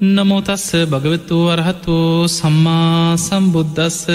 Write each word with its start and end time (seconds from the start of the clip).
නමෝතස්ස 0.00 0.68
භගවතු 0.86 1.38
වරහතු 1.46 2.24
සම්මා 2.26 3.16
සම්බුද්ධස්ස 3.18 4.06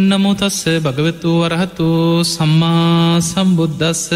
නමෝතස්ස 0.00 0.64
භගවතු 0.80 1.30
වරහතු 1.42 1.86
සම්මා 2.26 3.20
සම්බුද්ධස්ස 3.22 4.10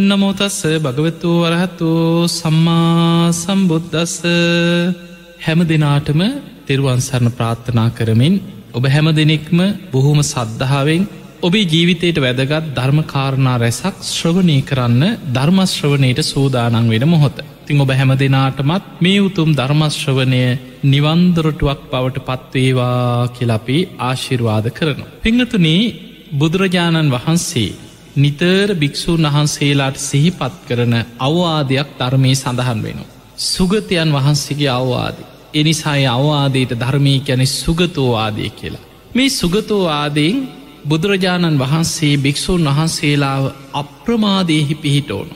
නමෝතස්ස 0.00 0.58
භගවතු 0.80 1.30
වරහතු 1.42 1.90
සම්මා 2.28 3.30
සම්බුද්ධස්ස 3.32 4.16
හැම 5.38 5.60
දෙනාටම 5.64 6.20
තෙරුවන්සරණ 6.66 7.30
ප්‍රාර්ථනා 7.30 7.88
කරමින් 7.92 8.34
ඔබ 8.74 8.84
හැම 8.86 9.06
දෙනෙක්ම 9.12 9.58
බොහොම 9.92 10.18
සද්ධාවෙන් 10.24 11.06
ඔබේ 11.42 11.64
ජීවිතයට 11.64 12.18
වැදගත් 12.18 12.74
ධර්මකාරණා 12.74 13.56
රැසක් 13.56 13.96
ශ්‍රවණය 14.08 14.58
කරන්න 14.62 15.02
ධර්මශ්‍රවනයට 15.30 16.20
සූදානන් 16.24 16.90
වෙන 16.90 17.08
මොහොත. 17.08 17.38
තිං 17.70 17.80
ඔබ 17.80 17.90
හැම 17.90 18.10
දෙනාටමත් 18.14 18.86
මේ 18.98 19.18
උතුම් 19.20 19.50
ධර්මශ්‍රවනය 19.52 20.42
නිවන්දොරටුවක් 20.84 21.82
බවට 21.88 22.24
පත්වේවා 22.28 23.28
කියලපි 23.30 23.76
ආශිර්වාද 24.00 24.66
කරන. 24.70 25.00
පිංහතුනේ 25.20 25.82
බුදුරජාණන් 26.32 27.12
වහන්සේ 27.12 27.76
නිතර 28.16 28.68
භික්‍ෂූන් 28.74 29.24
වහන්සේලාට 29.26 29.96
සිහිපත් 30.00 30.54
කරන 30.68 30.94
අවවාදයක් 31.20 31.88
ධර්මය 31.96 32.32
සඳහන් 32.34 32.80
වෙනවා. 32.80 33.12
සුගතයන් 33.46 34.10
වහන්සේගේ 34.10 34.72
අවවාදී. 34.72 35.30
එනිසායි 35.54 36.06
අවවාදයට 36.08 36.72
ධර්මී 36.74 37.18
ගැන 37.20 37.42
සුගතෝවාදය 37.54 38.50
කියලා. 38.50 38.86
මේ 39.14 39.30
සුගතෝවාදයෙන් 39.30 40.38
බුදුරජාණන් 40.84 41.60
වහන්සේ 41.60 42.14
භික්‍ෂූන් 42.18 42.64
වහන්සේලාව 42.68 43.44
අප්‍රමාදයෙහි 43.72 44.74
පිහිටෝනු. 44.76 45.34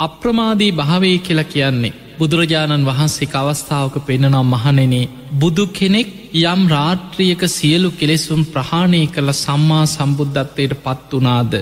අප්‍රමාදී 0.00 0.72
භාවය 0.72 1.18
කියලා 1.18 1.44
කියන්නේ. 1.46 1.96
බුදුරජාණන් 2.18 2.86
වහන්සේ 2.86 3.34
අවස්ථාවක 3.34 3.96
පෙන්න්නනම් 4.00 4.46
මහනෙනේ 4.46 5.08
බුදු 5.34 5.64
කෙනෙක් 5.68 6.08
යම් 6.42 6.62
රාත්‍රියක 6.68 7.42
සියලු 7.48 7.90
කෙලෙසුම් 7.92 8.42
ප්‍රහාණය 8.46 9.00
කළ 9.06 9.32
සම්මා 9.34 9.84
සම්බුද්ධත්වයට 9.86 10.74
පත්වනාද 10.84 11.52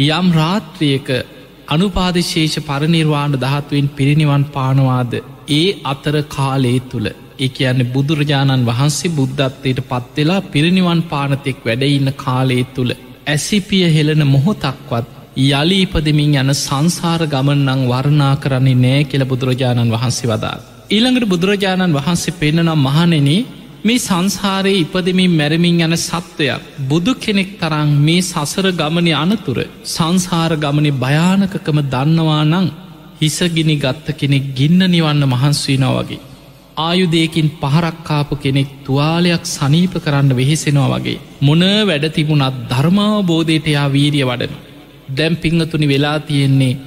යම් 0.00 0.26
රාත්‍රියක 0.32 1.08
අනුපාදිශේෂ 1.68 2.56
පරනිර්වාණ 2.60 3.34
දහත්වෙන් 3.36 3.88
පිරිනිවන් 3.90 4.44
පානවාද? 4.46 5.12
ඒ 5.50 5.68
අතර 5.84 6.16
කාලේ 6.28 6.78
තුළ 6.82 7.08
එක 7.38 7.56
යන්න 7.62 7.88
බුදුරජාණන් 7.92 8.66
වහන්සේ 8.66 9.14
බුද්ධත්වයට 9.16 9.80
පත්වෙලා 9.88 10.46
පිරිනිවන් 10.48 11.02
පානතෙක් 11.04 11.58
වැඩඉන්න 11.64 12.12
කාලේ 12.16 12.64
තුළ 12.74 12.92
ඇසිපිය 13.26 13.86
හෙළන 13.88 14.24
මොහොතක්වත් 14.26 15.21
යලීපදමින් 15.34 16.34
යන 16.36 16.50
සංසාර 16.56 17.22
ගමන්නං 17.26 17.88
වර්ණා 17.88 18.36
කරන්නේ 18.36 18.74
නෑ 18.76 19.04
කියල 19.04 19.24
බුදුරජාණන් 19.24 19.90
වහන්සේ 19.90 20.28
වදා. 20.28 20.56
ඊළඟට 20.90 21.26
බුදුරජාණන් 21.26 21.94
වහන්සේ 21.94 22.34
පෙන්න්නනම් 22.34 22.80
මහනෙන 22.80 23.28
මේ 23.82 23.98
සංසාරයේ 23.98 24.80
ඉපදමින් 24.80 25.32
මැරමින් 25.32 25.80
යන 25.80 25.96
සත්වයක් 25.98 26.66
බුදු 26.86 27.14
කෙනෙක් 27.16 27.50
තරං 27.58 27.88
මේ 27.98 28.22
සසර 28.22 28.66
ගමනය 28.72 29.12
අනතුර 29.14 29.58
සංසාර 29.86 30.52
ගමනි 30.56 30.90
භයානකකම 30.94 31.78
දන්නවා 31.86 32.44
නං 32.44 32.68
හිසගිනි 33.20 33.76
ගත්ත 33.76 34.06
කෙනෙක් 34.14 34.44
ගින්න 34.54 34.82
නිවන්න 34.86 35.24
මහන්ස්වීනා 35.26 35.94
වගේ. 35.96 36.20
ආයුදයකින් 36.78 37.48
පහරක්කාපු 37.54 38.36
කෙනෙක් 38.36 38.70
තුවාලයක් 38.84 39.44
සනීප 39.46 39.94
කරන්න 39.96 40.30
වෙහෙසෙනවා 40.32 40.92
වගේ. 40.94 41.22
මොන 41.40 41.64
වැඩ 41.82 42.06
තිබුණත් 42.10 42.60
ධර්මාවබෝධයට 42.70 43.66
යා 43.68 43.88
වීරිය 43.88 44.24
වඩන. 44.24 44.71
දැම් 45.12 45.34
පිංහතුනි 45.36 45.88
වෙලා 45.88 46.18
තියෙන්නේ. 46.20 46.78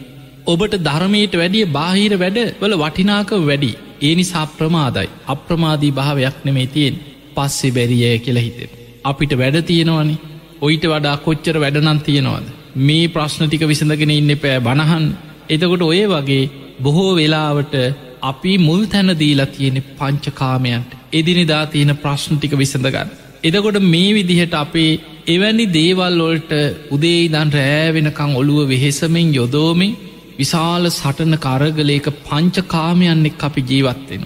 ඔබට 0.48 0.76
ධර්මයට 0.80 1.34
වැඩිය 1.34 1.66
බාහිර 1.72 2.14
වැඩ 2.18 2.40
වල 2.62 2.76
වටිනාක 2.76 3.32
වැඩි. 3.42 3.72
ඒ 4.02 4.14
නිසා 4.16 4.46
ප්‍රමාදයි 4.54 5.10
අප්‍රමාදී 5.28 5.92
භාවයක් 5.92 6.38
නෙමේ 6.46 6.68
තියෙන් 6.68 7.02
පස්සෙ 7.36 7.68
බැරිය 7.72 8.14
කියල 8.20 8.38
හිතෙන. 8.38 8.70
අපිට 9.04 9.34
වැඩ 9.34 9.58
තියෙනවනි 9.64 10.16
ඔයිට 10.62 10.86
වඩා 10.86 11.18
කොච්චර 11.18 11.56
වැඩනන් 11.60 12.00
තියෙනවාද. 12.00 12.46
මේ 12.78 13.08
ප්‍රශ්න 13.08 13.46
ටික 13.46 13.64
විසඳගෙන 13.64 14.12
ඉන්න 14.12 14.32
පෑ 14.38 14.60
බණහන් 14.60 15.06
එතකොට 15.50 15.84
ඔය 15.84 16.02
වගේ 16.08 16.50
බොහෝ 16.80 17.12
වෙලාවට 17.16 17.76
අපි 18.22 18.54
මුල් 18.60 18.82
තැන 18.86 19.10
දීලා 19.14 19.46
තියෙන 19.48 19.78
පංචකාමයන්ට 19.98 20.92
එදිනිදා 21.14 21.64
තියෙන 21.66 21.94
ප්‍රශ්න 21.98 22.36
ටික 22.36 22.54
විසඳගන්න. 22.54 23.10
එදකොට 23.44 23.78
මේ 23.86 24.10
විදිහට 24.14 24.56
අපේ 24.56 24.92
එවැනි 25.26 25.66
දේවල් 25.70 26.18
වොල්ට 26.20 26.52
උදේ 26.92 27.20
ඉදන් 27.20 27.52
රෑවෙනකං 27.52 28.34
ඔළුව 28.36 28.68
වෙහෙසමෙන් 28.70 29.30
යොදෝමින් 29.34 29.96
විශාල 30.38 30.84
සටන 30.90 31.36
කරගලේක 31.38 32.08
පංචකාමයන්නෙක් 32.22 33.44
අපි 33.44 33.62
ජීවත්වෙන. 33.64 34.24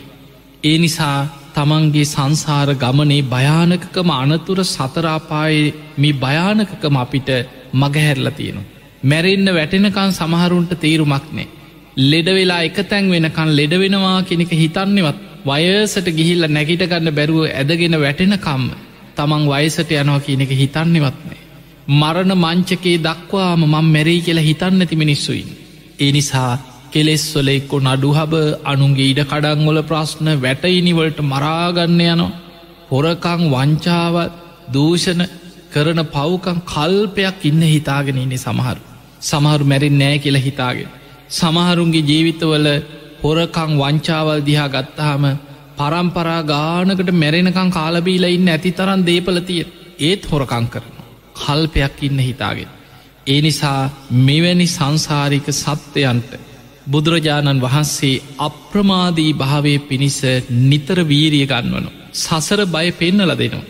ඒ 0.64 0.78
නිසා 0.78 1.20
තමන්ගේ 1.56 2.06
සංසාර 2.06 2.72
ගමනේ 2.76 3.22
භයානකකම 3.26 4.12
අනතුර 4.14 4.60
සතරාපායේ 4.66 5.74
මේ 5.98 6.18
භයානකකම 6.18 6.98
අපිට 6.98 7.30
මගහැරලා 7.74 8.34
තියෙනවා. 8.34 8.68
මැරෙන්න්න 9.04 9.50
වැටෙනකන් 9.52 10.12
සමහරුන්ට 10.14 10.74
තේරුමක් 10.78 11.26
නෑ. 11.30 11.48
ලෙඩවෙලා 12.04 12.62
එක 12.64 12.78
තැන් 12.86 13.06
වෙනකන් 13.10 13.56
ලෙඩවෙනවා 13.56 14.20
කෙනෙක 14.24 14.52
හිතන්නේවත් 14.54 15.24
වයසට 15.48 16.08
ගිහිල්ල 16.12 16.44
නැගිටගන්න 16.50 17.10
බැරුව 17.14 17.42
ඇදගෙන 17.54 18.00
වැටෙනකම්ම 18.00 18.70
තමන් 19.20 19.46
වයසට 19.48 19.92
යනවා 19.94 20.20
කියන 20.22 20.42
එක 20.42 20.52
හිතන්නේවත්නේ. 20.54 21.40
මරණ 21.92 22.34
මංචකේ 22.38 22.98
දක්වාම 23.00 23.62
මං 23.66 23.88
මැරී 23.88 24.22
කියලා 24.22 24.44
හිතන්න 24.44 24.82
ඇති 24.82 24.96
මිනිස්සුයින්. 24.96 25.50
ඒ 26.00 26.12
නිසා 26.12 26.52
කෙලෙස්වල 26.92 27.50
එක්කො 27.50 27.78
නඩුහබ 27.82 28.34
අනුන්ගේ 28.66 29.10
ඉඩ 29.12 29.22
කඩංගොල 29.24 29.80
ප්‍රශ්න 29.84 30.28
වැටයිනිවලට 30.38 31.20
මරාගන්න 31.24 32.02
යනවා. 32.04 32.38
හොරකං 32.90 33.42
වංචාවත් 33.48 34.38
දූෂණ 34.70 35.22
කරන 35.72 36.02
පව්කං 36.08 36.60
කල්පයක් 36.66 37.44
ඉන්න 37.44 37.62
හිතාගෙන 37.66 38.18
ඉන්නේ 38.18 38.38
සමහරු. 38.40 38.82
සමහරු 39.22 39.66
මැරින් 39.66 39.98
නෑ 39.98 40.18
කියලා 40.20 40.42
හිතාගෙන. 40.42 40.90
සමහරුන්ගේ 41.32 42.04
ජීවිතවල 42.04 42.68
හොරකං 43.24 43.72
වංචාවල් 43.78 44.42
දිහා 44.42 44.70
ගත්තාහම 44.70 45.24
පරම්පරා 45.80 46.42
ගානකට 46.46 47.12
මැරෙනකං 47.14 47.72
කාලබීල 47.72 48.26
ඉන්න 48.28 48.50
ඇති 48.50 48.72
තරන් 48.72 49.06
දේපලතිය 49.06 49.64
ඒත් 50.00 50.24
හොරකං 50.26 50.68
කරන. 50.68 50.94
කල්පයක් 51.36 51.98
ඉන්න 52.02 52.20
හිතාගෙන. 52.20 52.70
ඒ 53.28 53.40
නිසා 53.42 53.90
මෙවැනි 54.20 54.68
සංසාරික 54.68 55.48
සත්‍යයන්ට 55.54 56.32
බුදුරජාණන් 56.88 57.62
වහන්සේ 57.62 58.22
අප්‍රමාදී 58.40 59.34
භාවය 59.36 59.74
පිණිස 59.82 60.20
නිතර 60.64 61.00
වීරිය 61.06 61.48
ගන්වනු. 61.48 61.90
සසර 62.16 62.62
බය 62.68 62.88
පෙන්නල 62.94 63.34
දෙනවා. 63.34 63.70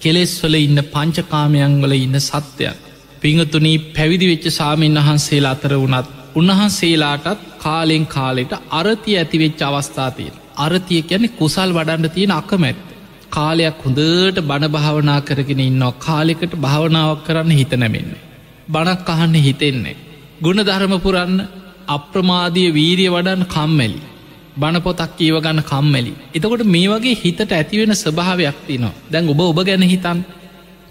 කෙලෙස්වල 0.00 0.54
ඉන්න 0.56 0.80
පංචකාමයන්වල 0.86 1.92
ඉන්න 1.96 2.20
සත්‍යයක්. 2.22 2.80
පිංහතුනී 3.22 3.78
පැවිදි 3.90 4.26
වෙච්ච 4.26 4.46
සාමීන් 4.52 4.98
වහන්සේලා 4.98 5.52
අතර 5.52 5.74
වනත් 5.76 6.08
උන්වහන්සේලාටත් 6.34 7.46
කාලෙන් 7.58 8.04
කාලෙට 8.06 8.52
අරතිය 8.72 9.16
ඇතිවෙච්ච 9.16 9.62
අවස්ථාතියෙන්. 9.62 10.36
අරතිය 10.56 11.02
ගැන 11.02 11.24
කුසල් 11.30 11.70
වඩන්න 11.72 12.10
තියෙන 12.10 12.32
අකමැත්ත. 12.32 12.80
කාලයක් 13.30 13.78
හොඳට 13.80 14.38
බණ 14.42 14.70
භාවනා 14.70 15.20
කරගෙන 15.20 15.60
ඉන්නවා 15.62 15.98
කාලෙකට 16.00 16.52
භාවනාවක් 16.58 17.24
කරන්න 17.24 17.52
හිත 17.52 17.72
නැමෙන්නේ. 17.74 18.24
බණක් 18.68 19.08
අහන්න 19.08 19.34
හිතෙන්නේ. 19.36 19.96
ගුණ 20.40 20.60
ධර්මපුරන්න 20.62 21.38
අප්‍රමාදිය 21.88 22.68
වීරිය 22.70 23.10
වඩන් 23.10 23.42
කම්මැලි. 23.46 24.00
බණපොතක් 24.56 25.12
කියව 25.16 25.36
ගන්න 25.38 25.62
කම්මැලි. 25.64 26.12
එතකොට 26.30 26.64
මේ 26.66 26.88
වගේ 26.88 27.16
හිතට 27.16 27.50
ඇතිවෙන 27.50 27.94
ස්භාවයක් 27.96 28.58
තිනවා 28.66 28.94
දැන් 29.06 29.28
ඔබ 29.28 29.40
ඔබ 29.42 29.58
ගැන 29.62 29.84
හිතන් 29.84 30.18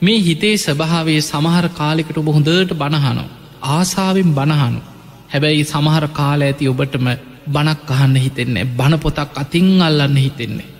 මේ 0.02 0.20
හිතේ 0.22 0.56
ස්භාවේ 0.60 1.22
සමහර 1.22 1.68
කාලෙකට 1.72 2.18
ඔබ 2.18 2.28
හොඳට 2.30 2.74
බණහනෝ. 2.74 3.30
ආසාාවෙන් 3.70 4.32
බණහනු. 4.32 4.82
හැබැයි 5.30 5.64
සමහර 5.66 6.06
කාල 6.10 6.42
ඇති 6.42 6.68
ඔබටම 6.68 7.08
බණක් 7.48 7.92
අහන්න 7.92 8.16
හිතෙන්නේ 8.18 8.66
බණ 8.72 9.00
පොතක් 9.00 9.36
අතිං 9.36 9.68
අල්ලන්න 9.82 10.18
හිතෙන්නේ. 10.18 10.72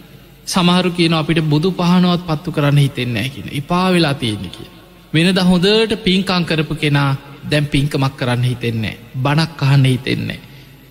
සමහරු 0.46 0.90
කියන 0.92 1.14
අපිට 1.14 1.42
බුදු 1.44 1.70
පහනුවත් 1.74 2.24
පත්තු 2.24 2.50
කරන්න 2.52 2.78
හිතෙන්නේ 2.78 3.28
කියන 3.30 3.48
ඉපා 3.52 3.88
වෙලා 3.90 4.16
තියෙන 4.16 4.50
කිය. 4.50 4.70
වෙනද 5.14 5.40
හොඳට 5.42 5.96
පින්කං 6.00 6.44
කරපු 6.46 6.76
කෙනා 6.76 7.12
දැම් 7.46 7.66
පින්කමක් 7.68 8.14
කරන්න 8.18 8.44
හිතෙන්නේ 8.44 8.96
බණක් 9.18 9.62
අහන්න 9.64 9.86
හිතෙන්නේ. 9.86 10.40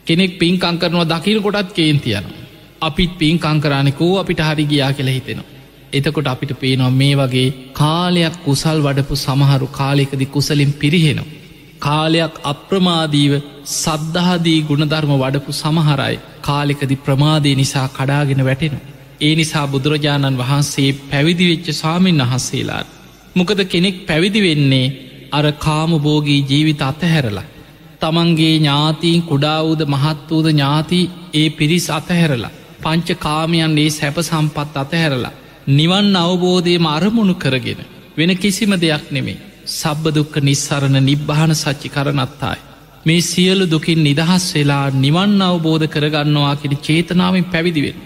කෙනෙක් 0.07 0.39
පින්කං 0.39 0.79
කරනවා 0.79 1.11
දකින 1.13 1.43
කොටත් 1.43 1.73
කේන් 1.73 2.01
තියන. 2.01 2.25
අපිත් 2.81 3.13
පින්කං 3.17 3.59
කරන්නෙකෝ 3.61 4.13
අපිට 4.19 4.41
හරි 4.41 4.65
ගියා 4.67 4.93
කියලා 4.93 5.15
හිතෙනවා. 5.15 5.53
එතකොට 5.93 6.27
අපිට 6.27 6.53
පේනවා 6.57 6.91
මේ 6.93 7.15
වගේ 7.17 7.49
කාලයක් 7.73 8.37
කුසල් 8.45 8.79
වඩපු 8.83 9.15
සමහරු 9.17 9.67
කාලෙකදි 9.73 10.27
කුසලින් 10.29 10.73
පිරිහෙනවා. 10.75 11.34
කාලයක් 11.85 12.35
අප්‍රමාදීව 12.45 13.33
සද්ධහදී 13.73 14.61
ගුණධර්ම 14.63 15.13
වඩපු 15.15 15.51
සමහරයි 15.55 16.17
කාලෙකදි 16.41 16.97
ප්‍රමාදය 16.99 17.53
නිසා 17.55 17.89
කඩාගෙන 17.89 18.43
වැටෙන. 18.45 18.77
ඒ 19.21 19.35
නිසා 19.35 19.67
බුදුරජාණන් 19.67 20.39
වහන්සේ 20.39 20.91
පැවිදිවෙච්ච 21.11 21.67
සාමීන් 21.75 22.23
වහන්සේලාට. 22.23 22.93
මොකද 23.37 23.61
කෙනෙක් 23.67 23.97
පැවිදි 24.07 24.41
වෙන්නේ 24.43 24.93
අර 25.33 25.47
කාමබෝගී 25.59 26.41
ජීවිත 26.43 26.83
අතහැරලා. 26.83 27.51
තමන්ගේ 28.01 28.53
ඥාතීන් 28.55 29.23
කුඩාවූද 29.23 29.81
මහත්වූද 29.87 30.47
ඥාති 30.49 31.01
ඒ 31.35 31.49
පිරිස් 31.51 31.87
අතහැරලා. 31.91 32.55
පංච 32.83 33.09
කාමයන්ගේ 33.19 33.91
සැප 33.91 34.17
සම්පත් 34.21 34.77
අතහැරලා. 34.77 35.39
නිවන් 35.69 36.17
අවබෝධය 36.17 36.77
අරමුණු 36.89 37.35
කරගෙන 37.37 37.81
වෙන 38.17 38.31
කිසිම 38.37 38.73
දෙයක් 38.77 39.05
නෙමේ. 39.11 39.54
සබ්බදුක්ක 39.71 40.35
නිස්සරණ 40.41 40.99
නිබ්භාන 41.03 41.53
සච්චි 41.55 41.89
කරනත්තායි. 41.89 42.65
මේ 43.07 43.21
සියලු 43.23 43.65
දුකින් 43.67 44.03
නිදහස් 44.03 44.47
වෙලා 44.55 44.87
නිවන් 44.97 45.43
අවබෝධ 45.43 45.87
කරගන්නවා 45.87 46.57
කෙන 46.57 46.75
චේතනාවෙන් 46.79 47.45
පැවිදිවෙන්. 47.47 47.99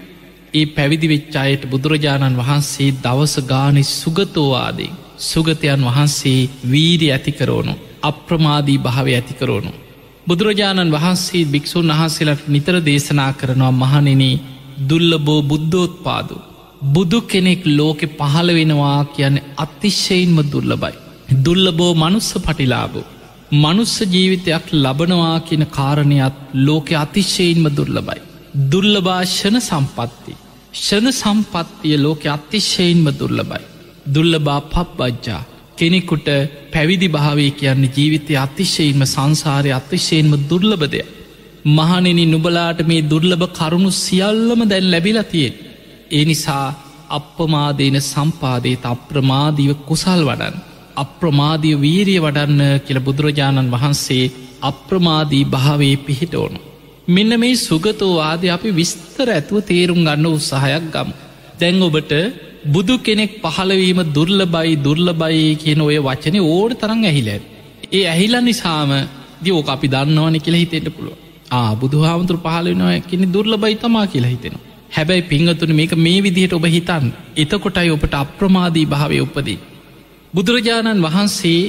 ඒ 0.54 0.66
පැවිදි 0.68 1.08
වෙච්චායට 1.08 1.62
බුදුරජාණන් 1.66 2.38
වහන්සේ 2.38 2.96
දවස 3.04 3.34
ගානෙ 3.44 3.82
සුගතෝවාදෙන් 3.92 4.98
සුගතයන් 5.20 5.82
වහන්සේ 5.84 6.48
වීරි 6.70 7.08
ඇතිකරෝනු 7.10 7.74
අප්‍රමාදී 8.02 8.78
භාව 8.78 9.06
ඇතිකරෝනු. 9.10 9.72
බුදුරජාණන් 10.26 10.92
වහන්සේ 10.92 11.44
භික්‍ෂූන් 11.44 11.90
වහන්සේලට 11.90 12.48
නිතර 12.48 12.74
දේශනා 12.82 13.32
කරනවා 13.32 13.72
මහනෙන 13.74 14.22
දුල්ලබෝ 14.88 15.40
බුද්ධෝත්පාදු. 15.42 16.36
බුදු 16.86 17.20
කෙනෙක් 17.22 17.62
ලෝකෙ 17.68 18.06
පහළ 18.08 18.50
වෙනවා 18.54 19.00
කියන 19.06 19.36
අතිශ්‍යයින්ම 19.56 20.38
දුර්ලබයි. 20.52 21.07
දුල්ලබෝ 21.28 21.92
මනුස්ස 21.94 22.30
පටිලාබෝ. 22.36 23.06
මනුස්ස 23.54 23.94
ජීවිතයක් 24.06 24.66
ලබනවා 24.74 25.40
කියන 25.40 25.64
කාරණයක් 25.68 26.36
ලෝකෙ 26.56 26.94
අතිශ්‍යයින්ම 26.96 27.66
දුර්ලබයි. 27.70 28.20
දුල්ලභාෂණ 28.72 29.58
සම්පත්ති. 29.60 30.32
ෂණ 30.74 31.12
සම්පත්තිය 31.12 31.96
ලෝකෙ 31.96 32.28
අතිශ්‍යයින්ම 32.28 33.06
දුර්ලබයි. 33.20 33.62
දුල්ලබා 34.14 34.60
පප්බජ්ජා 34.66 35.42
කෙනෙකුට 35.78 36.28
පැවිදි 36.72 37.08
භාවය 37.08 37.50
කියන්නේ 37.52 37.94
ජීවිතය 37.96 38.32
අතිශයෙන්ම 38.36 39.02
සංසාරය 39.06 39.70
අතිශයෙන්ම 39.72 40.32
දුර්ලබදය. 40.50 41.00
මහනෙන 41.68 42.20
නුබලාට 42.26 42.80
මේ 42.86 43.02
දුර්ලභ 43.02 43.46
කරුණු 43.50 43.90
සියල්ලම 43.96 44.60
දැන් 44.64 44.90
ලැබිලතියෙන්. 44.90 45.54
ඒ 46.10 46.24
නිසා 46.24 46.66
අප්‍රමාදේන 47.10 47.96
සම්පාදේත 48.02 48.82
අප්‍රමාදීව 48.86 49.72
කුසල් 49.88 50.22
වඩන්. 50.22 50.56
අප්‍රමාදිය 50.98 51.76
වීරිය 51.76 52.20
වඩන්න 52.20 52.62
කියල 52.80 53.00
බුදුරජාණන් 53.00 53.70
වහන්සේ 53.70 54.24
අප්‍රමාදී 54.62 55.44
භාවේ 55.46 55.94
පිහිට 55.98 56.34
ඕනු. 56.34 56.60
මෙන්න 57.08 57.32
මේ 57.36 57.54
සුගතෝ 57.58 58.14
ආද 58.22 58.42
අපි 58.48 58.70
විස්තර 58.72 59.28
ඇතුව 59.28 59.58
තේරුම් 59.62 60.00
ගන්න 60.00 60.28
උත්සාහයක් 60.30 60.86
ගම්. 60.90 61.10
දැන් 61.58 61.82
ඔබට 61.82 62.12
බුදු 62.66 62.94
කෙනෙක් 63.00 63.32
පහළවීම 63.40 64.00
දුර්ලබයි 64.10 64.74
දුර්ලබයි 64.78 65.44
කියන 65.56 65.80
ඔය 65.80 65.98
වචනය 66.00 66.38
ඕඩ 66.46 66.74
තරං 66.74 67.02
ඇහිල 67.04 67.28
ඒ 67.90 68.04
ඇහිල 68.06 68.34
නිසාම 68.42 68.90
දියෝක 69.42 69.68
අපි 69.68 69.88
දන්නවන 69.88 70.38
කියලා 70.38 70.62
හිතෙන්ට 70.64 70.90
පුළුව 70.90 71.16
ආ 71.52 71.70
බුදු 71.74 71.98
හාමුතුර 72.00 72.38
පහලවෙනවා 72.38 72.96
කෙනෙ 73.02 73.26
දුර්ලබයි 73.28 73.76
තමා 73.76 74.06
කියලා 74.06 74.30
හිතෙනවා 74.30 74.66
හැබැයි 74.90 75.22
පිංහතුන 75.22 75.72
මේක 75.72 75.92
මේ 75.96 76.18
විදිහයට 76.18 76.52
ඔබ 76.52 76.66
හිතන් 76.66 77.06
එතකොටයි 77.36 77.90
ඔබට 77.90 78.14
අප්‍රමාදී 78.14 78.86
භාවය 78.86 79.20
උපදී. 79.20 79.58
බුදුරජාණන් 80.34 81.04
වහන්සේ 81.04 81.60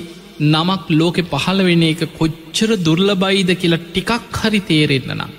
නමක් 0.46 0.86
ලෝකෙ 0.92 1.22
පහළ 1.24 1.60
වෙන 1.64 1.84
එක 1.84 2.02
කොච්චර 2.14 2.70
දුර්ලබයිද 2.78 3.52
කියලා 3.56 3.86
ටිකක් 3.86 4.40
හරි 4.40 4.60
තේරෙන්න්න 4.62 5.14
නම්. 5.18 5.32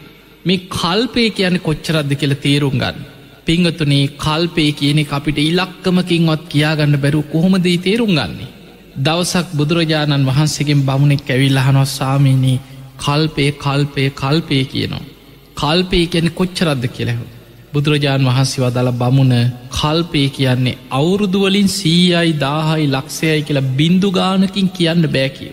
මේ 0.47 0.65
කල්පය 0.71 1.25
කියන 1.31 1.57
කොච්චරද්ද 1.61 2.13
කියලා 2.15 2.43
තේරුම් 2.43 2.77
ගන්න. 2.77 2.99
පිංගතුනේ 3.47 4.13
කල්පය 4.17 4.65
කියන 4.73 5.01
අපිට 5.11 5.39
ඉලක්කමකින්වත් 5.41 6.43
කියාගන්න 6.49 6.97
බැරු 6.97 7.21
කොහොමදී 7.25 7.79
තේරුම් 7.79 8.13
ගන්නේ. 8.13 8.53
දවසක් 8.99 9.49
බුදුරජාණන් 9.53 10.29
වහන්සේගෙන් 10.29 10.81
බමුණෙක් 10.83 11.29
ඇවිල්ලහනො 11.29 11.83
සාමීනී 11.89 12.63
කල්පය 12.99 13.47
කල්පය 13.65 14.05
කල්පය 14.13 14.65
කියනවා. 14.65 15.09
කල්පය 15.57 16.01
කියන 16.07 16.29
කොච්චරද්ද 16.31 16.85
කියලෙහු. 16.89 17.25
බුදුරජාණන් 17.73 18.29
වහන්සේ 18.29 18.63
වදල 18.63 18.91
බමුණ 18.93 19.35
කල්පය 19.71 20.23
කියන්නේ 20.31 20.79
අවුරුදුවලින් 20.91 21.69
සීයයි 21.71 22.33
දාහයි 22.41 22.87
ලක්ෂයයි 22.89 23.43
කියලා 23.43 23.71
බින්දුගානකින් 23.71 24.69
කියන්න 24.71 25.05
බෑකිය. 25.09 25.53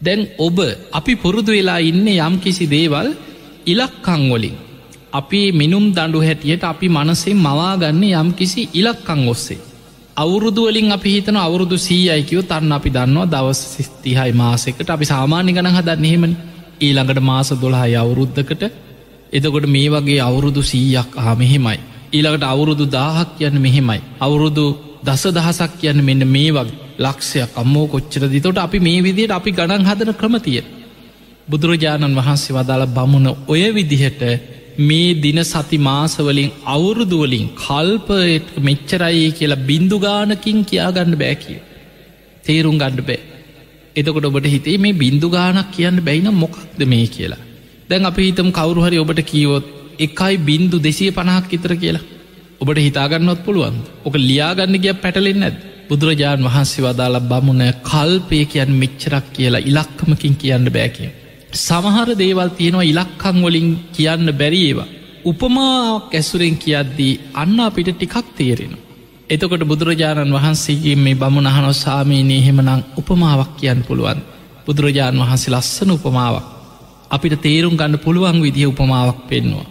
දැන් 0.00 0.20
ඔබ 0.38 0.58
අපි 0.92 1.12
පුරුදු 1.16 1.52
වෙලා 1.52 1.80
ඉන්න 1.82 2.08
යම් 2.08 2.34
කිසි 2.38 2.64
දේවල් 2.66 3.08
ඉලක්කංවලින් 3.66 4.56
අපි 5.12 5.40
මිනුම් 5.52 5.86
දඩු 5.92 6.18
හැටියට 6.20 6.64
අපි 6.64 6.88
මනසේ 6.88 7.34
මවාගන්න 7.36 8.02
යම් 8.12 8.30
කිසි 8.32 8.62
ඉලක්කං 8.74 9.22
ඔස්සේ. 9.28 9.60
අවුරුදුවලින් 10.16 10.92
අපි 10.92 11.10
හිතන 11.10 11.36
අවුරුදු 11.38 11.76
සීයයිකව 11.78 12.40
තන්න 12.42 12.72
අපි 12.72 12.90
දන්නවා 12.90 13.30
දවස් 13.32 13.60
සිස්තිහයි 13.74 14.32
මාසෙකට 14.34 14.90
අපි 14.90 15.04
සාමාන්‍ය 15.04 15.52
ගන 15.52 15.70
හදන්න 15.70 16.06
එහෙමන 16.06 16.34
ඊළඟට 16.80 17.20
මාස 17.22 17.50
දොළහයි 17.56 17.96
අවුරුද්ධකට 17.96 18.62
එතකොට 19.32 19.66
මේ 19.66 19.88
වගේ 19.90 20.20
අවුරුදු 20.20 20.62
සීයක් 20.62 21.10
ආ 21.16 21.34
මෙහෙමයි. 21.34 21.78
ඊළඟට 22.12 22.44
අවුරුදු 22.44 22.84
දාහක් 22.88 23.30
කියන්න 23.38 23.56
මෙහෙමයි. 23.58 24.00
අවුරුදු 24.20 24.64
දස 25.02 25.24
දහසක් 25.28 25.72
කියන්න 25.80 26.04
මෙන්න 26.04 26.22
මේ 26.26 26.50
වගේ 26.50 26.76
ලක්ෂයක් 26.98 27.52
අම්මෝ 27.54 27.86
කොච්චර 27.86 28.22
දිතොට 28.26 28.58
අපි 28.58 28.78
මේ 28.80 29.00
විදියට 29.00 29.30
අපි 29.30 29.50
ගණන් 29.52 29.84
හදන 29.84 30.12
ක්‍රමතිය. 30.14 30.62
බුදුරජාණන් 31.48 32.18
වහන්සේ 32.18 32.56
වදාළ 32.56 32.86
බමුණ 32.88 33.28
ඔය 33.46 33.62
විදිහට 33.72 34.22
මේ 34.80 35.14
දින 35.16 35.40
සති 35.44 35.78
මාසවලින් 35.80 36.50
අවුරුදුවලින් 36.66 37.46
කල්පයට 37.56 38.48
මෙච්චරයි 38.58 39.26
කියලා 39.32 39.64
බින්දුගානකින් 39.64 40.58
කියාගන්න 40.64 41.14
බෑකිය. 41.16 41.58
තේරුම් 42.44 42.76
ගණ්ඩ 42.76 43.02
බෑ. 43.02 43.20
එතකොට 43.96 44.24
ඔබට 44.24 44.46
හිතේ 44.46 44.78
මේ 44.78 44.94
බින්දුගානක් 44.94 45.70
කියන්න 45.72 45.98
බැයින 46.00 46.28
මොකක්ද 46.34 46.80
මේ 46.86 47.06
කියලා. 47.08 47.42
දැන් 47.90 48.04
අපි 48.04 48.22
හිතම් 48.24 48.48
කවරුහරි 48.50 48.98
ඔබට 48.98 49.20
කීවොත් 49.22 49.66
එකයි 49.98 50.34
බින්දු 50.40 50.76
දෙසිය 50.78 51.10
පණහක් 51.10 51.52
ඉතර 51.52 51.72
කියලා. 51.74 52.04
ඔබට 52.60 52.78
හිතාගන්නවත් 52.78 53.40
පුළුවන් 53.44 53.76
ඕක 54.04 54.16
ලියාගන්න 54.20 54.76
ගිය 54.76 54.94
පැටලෙන් 54.94 55.42
ඇත් 55.42 55.56
බුදුරජාණන් 55.88 56.46
වහන්සේ 56.46 56.84
වදාලා 56.84 57.22
බමුණ 57.22 57.62
කල්පය 57.82 58.40
කියන් 58.46 58.70
මෙච්චරක් 58.74 59.26
කියලා 59.32 59.62
ඉලක්කමකින් 59.62 60.34
කියන්න 60.36 60.66
බෑකිය. 60.68 61.10
සමහර 61.56 62.08
දේවල් 62.14 62.50
තියෙනවා 62.50 62.84
ඉලක්කං 62.84 63.38
වලින් 63.42 63.68
කියන්න 63.90 64.26
බැරිඒවා. 64.32 64.88
උපමාවක් 65.24 66.12
ඇසුරෙන් 66.12 66.56
කියද්දී 66.56 67.12
අන්න 67.34 67.56
අපිට 67.60 67.90
ටිකක් 67.92 68.16
තේරෙන. 68.32 68.74
එතකොට 69.30 69.62
බුදුරජාණන් 69.62 70.34
වහන්සේගේ 70.34 70.96
මේ 70.96 71.16
බමුණහනො 71.16 71.72
සාමීනය 71.74 72.38
හෙමනං 72.40 72.70
උපමාවක් 72.96 73.50
කියන්න 73.56 73.80
පුළුවන් 73.82 74.20
බුදුරජාණන් 74.66 75.22
වහන්සේ 75.22 75.54
ලස්සන 75.54 75.90
උපමාවක් 75.90 76.57
අපිට 77.10 77.34
තේරුම් 77.38 77.74
ගන්න 77.76 77.98
පුළුවන් 77.98 78.40
විදිහ 78.42 78.66
උපමාවක් 78.66 79.20
පෙන්නවා. 79.28 79.66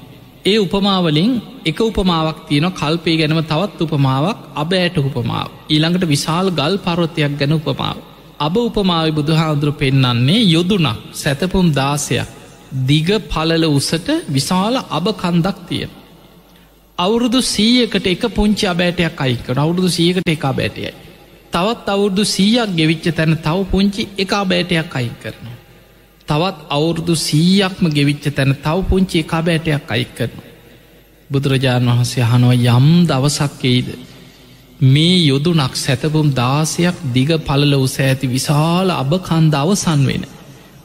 ඒ 0.46 0.58
උපමාවලින් 0.58 1.32
එක 1.66 1.80
උපමාවක් 1.82 2.40
තියෙන 2.48 2.68
කල්පේ 2.72 3.18
ගැනම 3.18 3.42
තවත් 3.44 3.80
උපමාවක් 3.82 4.40
අබ 4.56 4.72
ඇයට 4.74 4.98
උපමාව. 5.00 5.50
ඊළඟට 5.68 6.06
විශාල් 6.06 6.48
ගල් 6.52 6.76
පරොත්තයක් 6.80 7.34
ගැන 7.40 7.54
උපමාව. 7.54 7.98
අබ 8.40 8.56
උපමාව 8.60 9.08
බුදුහාදුර 9.12 9.72
පෙන්නන්නේ 9.74 10.42
යොදුනක් 10.46 10.98
සැතපුම් 11.14 11.68
දාසයක් 11.72 12.28
දිග 12.86 13.10
පලල 13.26 13.64
උසට 13.70 14.08
විශාල 14.30 14.76
අබ 14.90 15.06
කන්දක් 15.16 15.58
තියෙන. 15.68 15.92
අවුරුදු 16.98 17.40
සීයකට 17.44 18.08
එක 18.08 18.24
පුංචි 18.30 18.66
අබෑටයක් 18.66 19.20
අයිකට 19.20 19.58
අවුරුදු 19.58 19.90
සීයකට 19.90 20.28
එක 20.28 20.46
බෑටයයි. 20.52 20.94
තවත් 21.54 21.88
අවුරුදු 21.88 22.24
සීයක් 22.26 22.70
ගෙවිච්ච 22.72 23.06
තැන 23.12 23.38
තව 23.38 23.58
පුංචි 23.66 24.04
එක 24.18 24.32
බෑටයක් 24.46 24.96
අයි 24.96 25.12
කරනවා. 25.22 25.58
තවත් 26.28 26.58
අවුරුදු 26.70 27.14
සීයක්ම 27.18 27.86
ගෙවිච්ච 27.90 28.26
තැන 28.32 28.52
තව 28.58 28.78
පුංචි 28.84 29.18
එකබෑටයක් 29.20 29.92
අයික් 29.92 30.12
කරන. 30.14 30.36
බුදුරජාණන් 31.30 31.92
වහන්සේ 31.92 32.26
හනුව 32.26 32.54
යම් 32.70 32.88
දවසක්කෙයිද. 33.06 33.90
මේ 34.86 35.18
යොදුනක් 35.24 35.76
සැතපුම් 35.76 36.28
දාසයක් 36.34 36.98
දිග 37.14 37.30
පලල 37.40 37.74
උස 37.78 37.96
ඇති 38.00 38.28
විශාල 38.28 38.90
අබ 38.94 39.12
කන්ද 39.20 39.54
අවසන් 39.56 40.02
වෙන. 40.06 40.24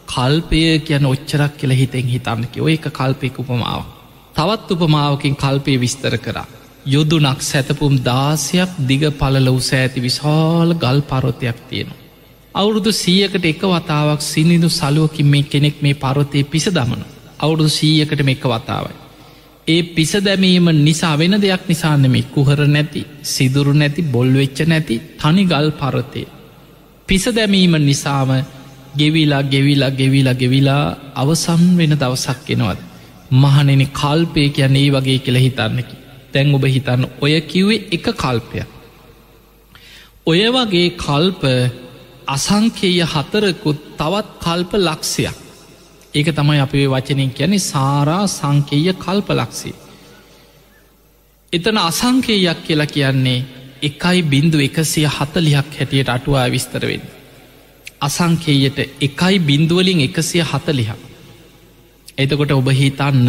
කල්පය 0.06 0.62
කියන 0.80 1.04
ඔච්චරක් 1.06 1.52
කියල 1.58 1.72
හිතෙන් 1.72 2.06
හිතන්නකි 2.06 2.58
ඔය 2.60 2.74
එක 2.74 2.86
කල්පෙක 2.90 3.38
උපමාව. 3.38 3.82
තවත් 4.34 4.68
උපමාවකින් 4.72 5.34
කල්පය 5.36 5.72
විස්තර 5.78 6.14
කරා. 6.18 6.46
යොදුනක් 6.86 7.40
සැතපුම් 7.42 7.94
දාසයක් 8.00 8.70
දිග 8.80 9.02
පලල 9.12 9.48
උස 9.50 9.72
ඇති 9.72 9.98
විශාල 10.00 10.68
ගල් 10.76 10.98
පරොතයක් 11.02 11.58
තියෙනවා. 11.68 12.01
අවුරුදු 12.54 12.90
සීයකට 12.94 13.44
එක 13.44 13.62
වතාවක් 13.64 14.22
සිනිදු 14.22 14.68
සලුවකින් 14.70 15.26
මේ 15.26 15.42
කෙනෙක් 15.44 15.76
මේ 15.80 15.94
පරොතය 15.96 16.44
පිස 16.44 16.66
දමන 16.68 17.02
අවුරුදු 17.38 17.68
සීයකට 17.70 18.20
එක 18.26 18.44
වතාවයි. 18.46 18.94
ඒ 19.68 19.82
පිස 19.84 20.12
දැමීම 20.18 20.68
නිසා 20.78 21.14
වෙන 21.14 21.34
දෙයක් 21.38 21.62
නිසානෙම 21.68 22.16
කුහර 22.30 22.60
නැති 22.66 23.06
සිදුරු 23.24 23.72
නැති 23.72 24.02
බොල්වෙච්ච 24.04 24.58
නැති 24.64 25.00
තනි 25.18 25.44
ගල් 25.44 25.68
පරතය. 25.72 26.22
පිස 27.08 27.24
දැමීම 27.30 27.74
නිසාම 27.80 28.30
ගෙවිලා 28.96 29.42
ගෙවිලා 29.44 29.90
ගෙවිලා 29.92 30.34
ගෙවිලා 30.34 30.84
අවසන් 31.14 31.62
වෙන 31.78 31.92
දවසක් 31.94 32.50
එනවද. 32.50 32.80
මහනෙන 33.32 33.82
කල්පය 33.90 34.42
කියන්න 34.50 34.76
ඒ 34.76 34.90
වගේ 34.90 35.18
කියල 35.18 35.36
හිතන්නකි. 35.36 35.96
තැන් 36.32 36.54
ඔබ 36.54 36.64
හිතන්න 36.66 37.02
ඔය 37.20 37.40
කිව්වේ 37.42 37.86
එක 37.90 38.06
කල්පයක්. 38.14 38.68
ඔය 40.26 40.40
වගේ 40.50 40.88
කල්ප 40.96 41.42
අසංකේය 42.26 43.00
හතරකුත් 43.04 43.78
තවත් 43.96 44.28
කල්ප 44.40 44.72
ලක්ෂයක් 44.78 45.36
ඒක 46.14 46.28
තමයි 46.32 46.60
අපේ 46.60 46.86
වචනින් 46.88 47.30
කියැනෙ 47.30 47.58
සාරා 47.60 48.26
සංකේය 48.28 48.92
කල්ප 48.96 49.28
ලක්ෂේ 49.32 49.74
එතන 51.52 51.78
අසංකේයක් 51.80 52.58
කියලා 52.62 52.86
කියන්නේ 52.88 53.40
එකයි 53.82 54.22
බින්දු 54.24 54.58
එකසිය 54.60 55.06
හතලියක් 55.06 55.68
හැටියට 55.70 56.08
අටුවා 56.08 56.46
විස්තරවෙන්. 56.48 57.02
අසංකේයට 58.00 58.78
එකයි 59.00 59.38
බින්දුවලින් 59.40 60.00
එකසිය 60.00 60.42
හතලිහක්. 60.42 61.00
එතකොට 62.18 62.52
ඔබ 62.52 62.68
හිතන්න 62.72 63.28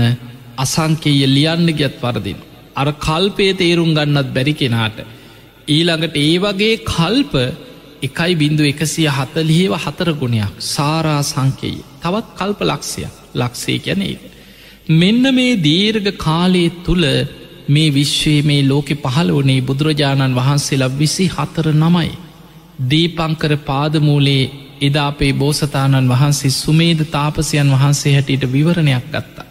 අසංකේය 0.58 1.20
ලියන්න 1.28 1.68
ගත් 1.72 1.96
වරදින. 2.02 2.40
අර 2.76 2.88
කල්පය 2.98 3.48
තේරුම් 3.54 3.92
ගන්නත් 3.92 4.30
බැරි 4.30 4.54
කෙනාට. 4.54 4.98
ඊළඟට 5.68 6.16
ඒ 6.18 6.38
වගේ 6.40 6.82
කල්ප 6.86 7.34
එකයි 8.04 8.34
බින්දු 8.36 8.64
එකසිය 8.64 9.08
හතලිහිව 9.10 9.74
හතර 9.78 10.10
ගුණයක් 10.14 10.56
සාරා 10.68 11.22
සංකේය 11.24 11.76
තවත් 12.02 12.28
කල්ප 12.38 12.60
ලක්ෂයක් 12.64 13.14
ලක්ෂේ 13.36 13.78
ගැන 13.80 14.02
ඒක. 14.02 14.22
මෙන්න 14.94 15.24
මේ 15.32 15.60
දීර්ග 15.60 16.08
කාලයේ 16.18 16.76
තුළ 16.80 17.06
මේ 17.68 17.92
විශ්වයේ 17.92 18.44
මේ 18.44 18.64
ලෝකෙ 18.64 18.96
පහළ 18.98 19.32
වනේ 19.32 19.62
බුදුරජාණන් 19.62 20.36
වහන්සේලා 20.36 20.94
විසි 20.94 21.28
හතර 21.28 21.68
නමයි. 21.74 22.12
දීපංකර 22.90 23.54
පාදමූලේ 23.60 24.52
එදා 24.82 25.08
අපේ 25.08 25.34
බෝසතාණන් 25.34 26.10
වහන්සේ 26.10 26.52
සුමේද 26.54 27.00
තාපසයන් 27.08 27.70
වහන්සේ 27.72 28.14
හැටියට 28.14 28.52
විවරණයක් 28.52 29.06
ගත්තා. 29.08 29.48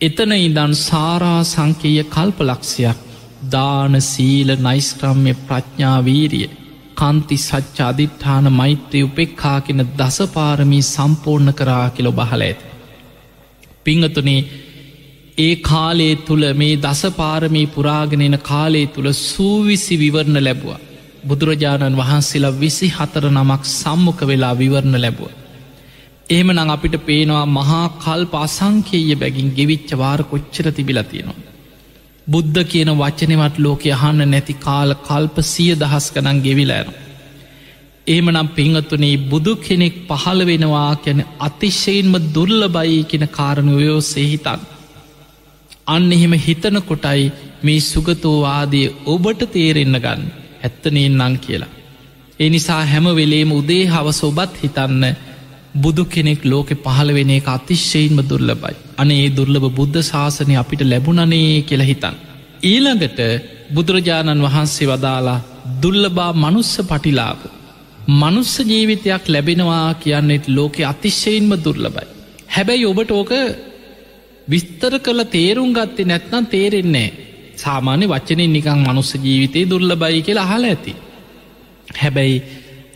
එතන 0.00 0.32
ඉදන් 0.38 0.74
සාරා 0.80 1.40
සංකේය 1.44 2.04
කල්පලක්ෂයක් 2.06 2.98
දාන 3.50 3.94
සීල 4.02 4.50
නයිස්ක්‍රම්ය 4.58 5.32
ප්‍රඥාවීරිය 5.42 6.48
කන්ති 6.96 7.36
සච්ච 7.38 7.78
අධිට්ඨාන 7.82 8.46
මෛත්‍රය 8.52 9.00
උපෙක්කා 9.02 9.58
කෙන 9.60 9.82
දසපාරමී 9.98 10.84
සම්පූර්ණ 10.84 11.52
කරා 11.52 11.86
කියලො 11.90 12.12
බහල 12.12 12.42
ඇත. 12.42 12.60
පිංහතුනේ 13.84 14.40
ඒ 15.38 15.54
කාලේ 15.62 16.14
තුළ 16.18 16.44
මේ 16.54 16.74
දසපාරමී 16.78 17.66
පුරාගෙනන 17.68 18.36
කාලේ 18.42 18.86
තුළ 18.88 19.08
සූවිසි 19.22 19.94
විවරණ 19.96 20.44
ලැබවා. 20.44 20.78
බුදුරජාණන් 21.24 21.98
වහන්සේලා 21.98 22.54
විසි 22.54 22.88
හතර 22.90 23.24
නමක් 23.30 23.62
සම්මුඛ 23.72 24.22
වෙලා 24.24 24.54
විවරණ 24.54 24.96
ලැබුව. 25.00 25.32
එහෙම 26.28 26.48
නං 26.52 26.70
අපිට 26.70 26.96
පේනවා 27.04 27.44
මහා 27.48 27.84
කල් 27.98 28.22
පාසංකේය 28.26 29.14
බැගින් 29.16 29.54
ගෙවිච්ච 29.54 29.90
වාර 29.94 30.20
කොච්චර 30.24 30.66
තිබිල 30.72 31.00
තියෙනවා. 31.04 31.45
බුද්ධ 32.26 32.60
කියන 32.64 32.90
වචනෙවත් 32.92 33.58
ලෝකය 33.58 33.90
අහන්න 33.92 34.22
නැති 34.26 34.54
කාල 34.58 34.90
කල්ප 35.00 35.36
සිය 35.44 35.72
දහස් 35.74 36.06
කනන් 36.10 36.38
ගෙවිලෑන. 36.42 36.88
ඒම 38.06 38.26
නම් 38.26 38.48
පිංහතුනේ 38.50 39.16
බුදු 39.24 39.52
කෙනෙක් 39.58 39.94
පහළ 40.08 40.40
වෙනවා 40.44 40.92
කැන 40.98 41.20
අතිශයෙන්ම 41.40 42.14
දුර්ල 42.34 42.62
බයි 42.68 42.98
කෙන 43.04 43.24
කාරණුවයෝ 43.28 44.00
සෙහිතන්. 44.04 44.60
අන්න 45.86 46.08
එහෙම 46.12 46.34
හිතන 46.38 46.78
කොටයි 46.82 47.32
මේ 47.62 47.80
සුගතෝවාදය 47.82 48.82
ඔබට 49.06 49.42
තේරෙන්න 49.52 49.98
ගන්න 49.98 50.24
ඇත්තනයෙන් 50.62 51.14
නං 51.20 51.36
කියලා. 51.38 51.72
ඒ 52.40 52.50
නිසා 52.50 52.82
හැම 52.84 53.06
වෙලේම 53.16 53.52
උදේ 53.52 53.84
හවස 53.86 54.20
ඔබත් 54.24 54.58
හිතන්න 54.62 55.04
බුදු 55.76 56.04
කෙනෙක් 56.06 56.42
ලෝකෙ 56.44 56.74
පහළ 56.78 57.14
වෙන 57.14 57.30
එක 57.30 57.48
අතිශ්‍යයෙන්ම 57.48 58.18
දුර්ලබයි. 58.24 58.76
අනේ 58.96 59.26
දුර්ලභ 59.30 59.68
බුද්ධ 59.70 59.98
ශාසනය 60.02 60.54
අපිට 60.56 60.82
ලැබුණනේ 60.82 61.62
කියලා 61.62 61.86
හිතන්. 61.86 62.16
ඊළඟට 62.62 63.20
බුදුරජාණන් 63.74 64.42
වහන්සේ 64.42 64.88
වදාලා 64.88 65.44
දුල්ලබා 65.82 66.32
මනුස්ස 66.34 66.72
පටිලාප. 66.82 67.40
මනුස්ස 68.12 68.54
ජීවිතයක් 68.62 69.24
ලැබෙනවා 69.28 69.94
කියන්නෙත් 69.94 70.44
ලෝකෙ 70.48 70.82
අතිශ්‍යයෙන්ම 70.84 71.52
දුර්ලබයි. 71.64 72.06
හැබැයි 72.48 72.84
ඔබට 72.84 73.10
ඕක 73.10 73.32
විස්තර 74.48 74.94
කළ 74.98 75.22
තේරුම් 75.26 75.70
ගත්තේ 75.72 76.04
නැත්නම් 76.04 76.44
තේරෙන්නේ 76.46 77.08
සාමාන්‍ය 77.56 78.06
වචනෙන් 78.06 78.52
නිකං 78.52 78.80
මනුස්ස 78.82 79.12
ජීවිතය 79.16 79.60
දුර්ල 79.70 79.92
බයි 79.96 80.22
කියලා 80.22 80.46
අහල 80.46 80.64
ඇති. 80.64 80.92
හැබැයි 82.00 82.36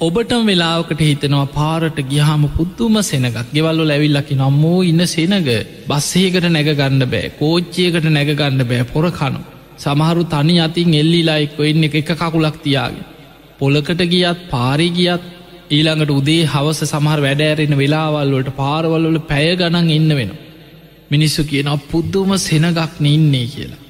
ඔබටම 0.00 0.46
වෙලාවකට 0.48 1.00
හිතනවා 1.00 1.46
පාරට 1.56 1.98
ගිහාම 2.10 2.44
පුද්දුම 2.56 2.94
සෙනගක් 3.02 3.34
ගෙවල්ලු 3.56 3.84
ලැවිල්ලකි 3.90 4.34
නම්මෝ 4.38 4.78
ඉන්න 4.90 5.02
සෙනග 5.06 5.48
බස්සේකට 5.90 6.46
නැගගන්න 6.48 7.04
බෑ 7.12 7.28
කෝච්චියකට 7.40 8.06
නැගගන්න 8.08 8.62
බෑ 8.70 8.86
පොරකනු. 8.92 9.40
සමහරු 9.78 10.22
තනි 10.34 10.56
අතින් 10.66 10.96
එල්ලිලායික්ව 11.02 11.60
එන්න 11.66 11.84
එක 11.88 11.98
එක 12.00 12.14
කකුලක් 12.14 12.56
තියාගෙන. 12.64 13.04
පොලකට 13.58 14.02
ගියත් 14.14 14.40
පාරි 14.54 14.88
ගියත් 14.90 15.28
ඊළඟට 15.70 16.16
උදේ 16.16 16.48
හවස 16.54 16.80
සමහර 16.86 17.20
වැඩෑරෙන 17.26 17.76
වෙලාවල්වලට 17.82 18.50
පාරවල්වල 18.56 19.20
පැය 19.30 19.52
ගණන් 19.56 19.94
ඉන්න 19.98 20.10
වෙන. 20.18 20.34
මිනිස්සු 21.10 21.44
කියන 21.44 21.72
පුද්දුම 21.92 22.36
සෙනගක්න 22.40 23.12
ඉන්නේ 23.14 23.46
කියලා. 23.54 23.80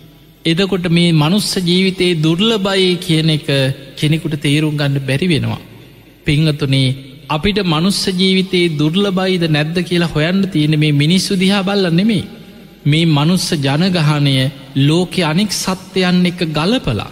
එදකොට 0.45 0.87
මේ 0.91 1.13
මනුස්ස 1.15 1.55
ජීවිතයේ 1.63 2.21
දුර්ලබයි 2.21 2.93
කියන 2.99 3.37
එක 3.39 3.49
කෙනෙකුට 3.97 4.41
තේරුම් 4.43 4.77
ගන්න 4.77 5.07
බැරි 5.09 5.35
වෙනවා. 5.37 5.65
පිංහතුනේ 6.27 6.89
අපිට 7.29 7.59
මනුස්ස 7.65 8.03
ජීවිතයේ 8.13 8.73
දුර්ලබයිද 8.73 9.45
නැද්ද 9.49 9.77
කියලා 9.83 10.13
හොයන්න 10.15 10.43
තියෙන 10.49 10.75
මේ 10.79 10.93
මිනිස්සු 10.95 11.33
දිහා 11.43 11.63
බල්ල 11.63 11.87
නෙමේ. 11.93 12.25
මේ 12.85 13.07
මනුස්ස 13.09 13.47
ජනගහනය 13.59 14.35
ලෝකෙ 14.79 15.23
අනික් 15.23 15.53
සත්‍යයන් 15.55 16.19
එක 16.27 16.41
ගලපලා. 16.51 17.11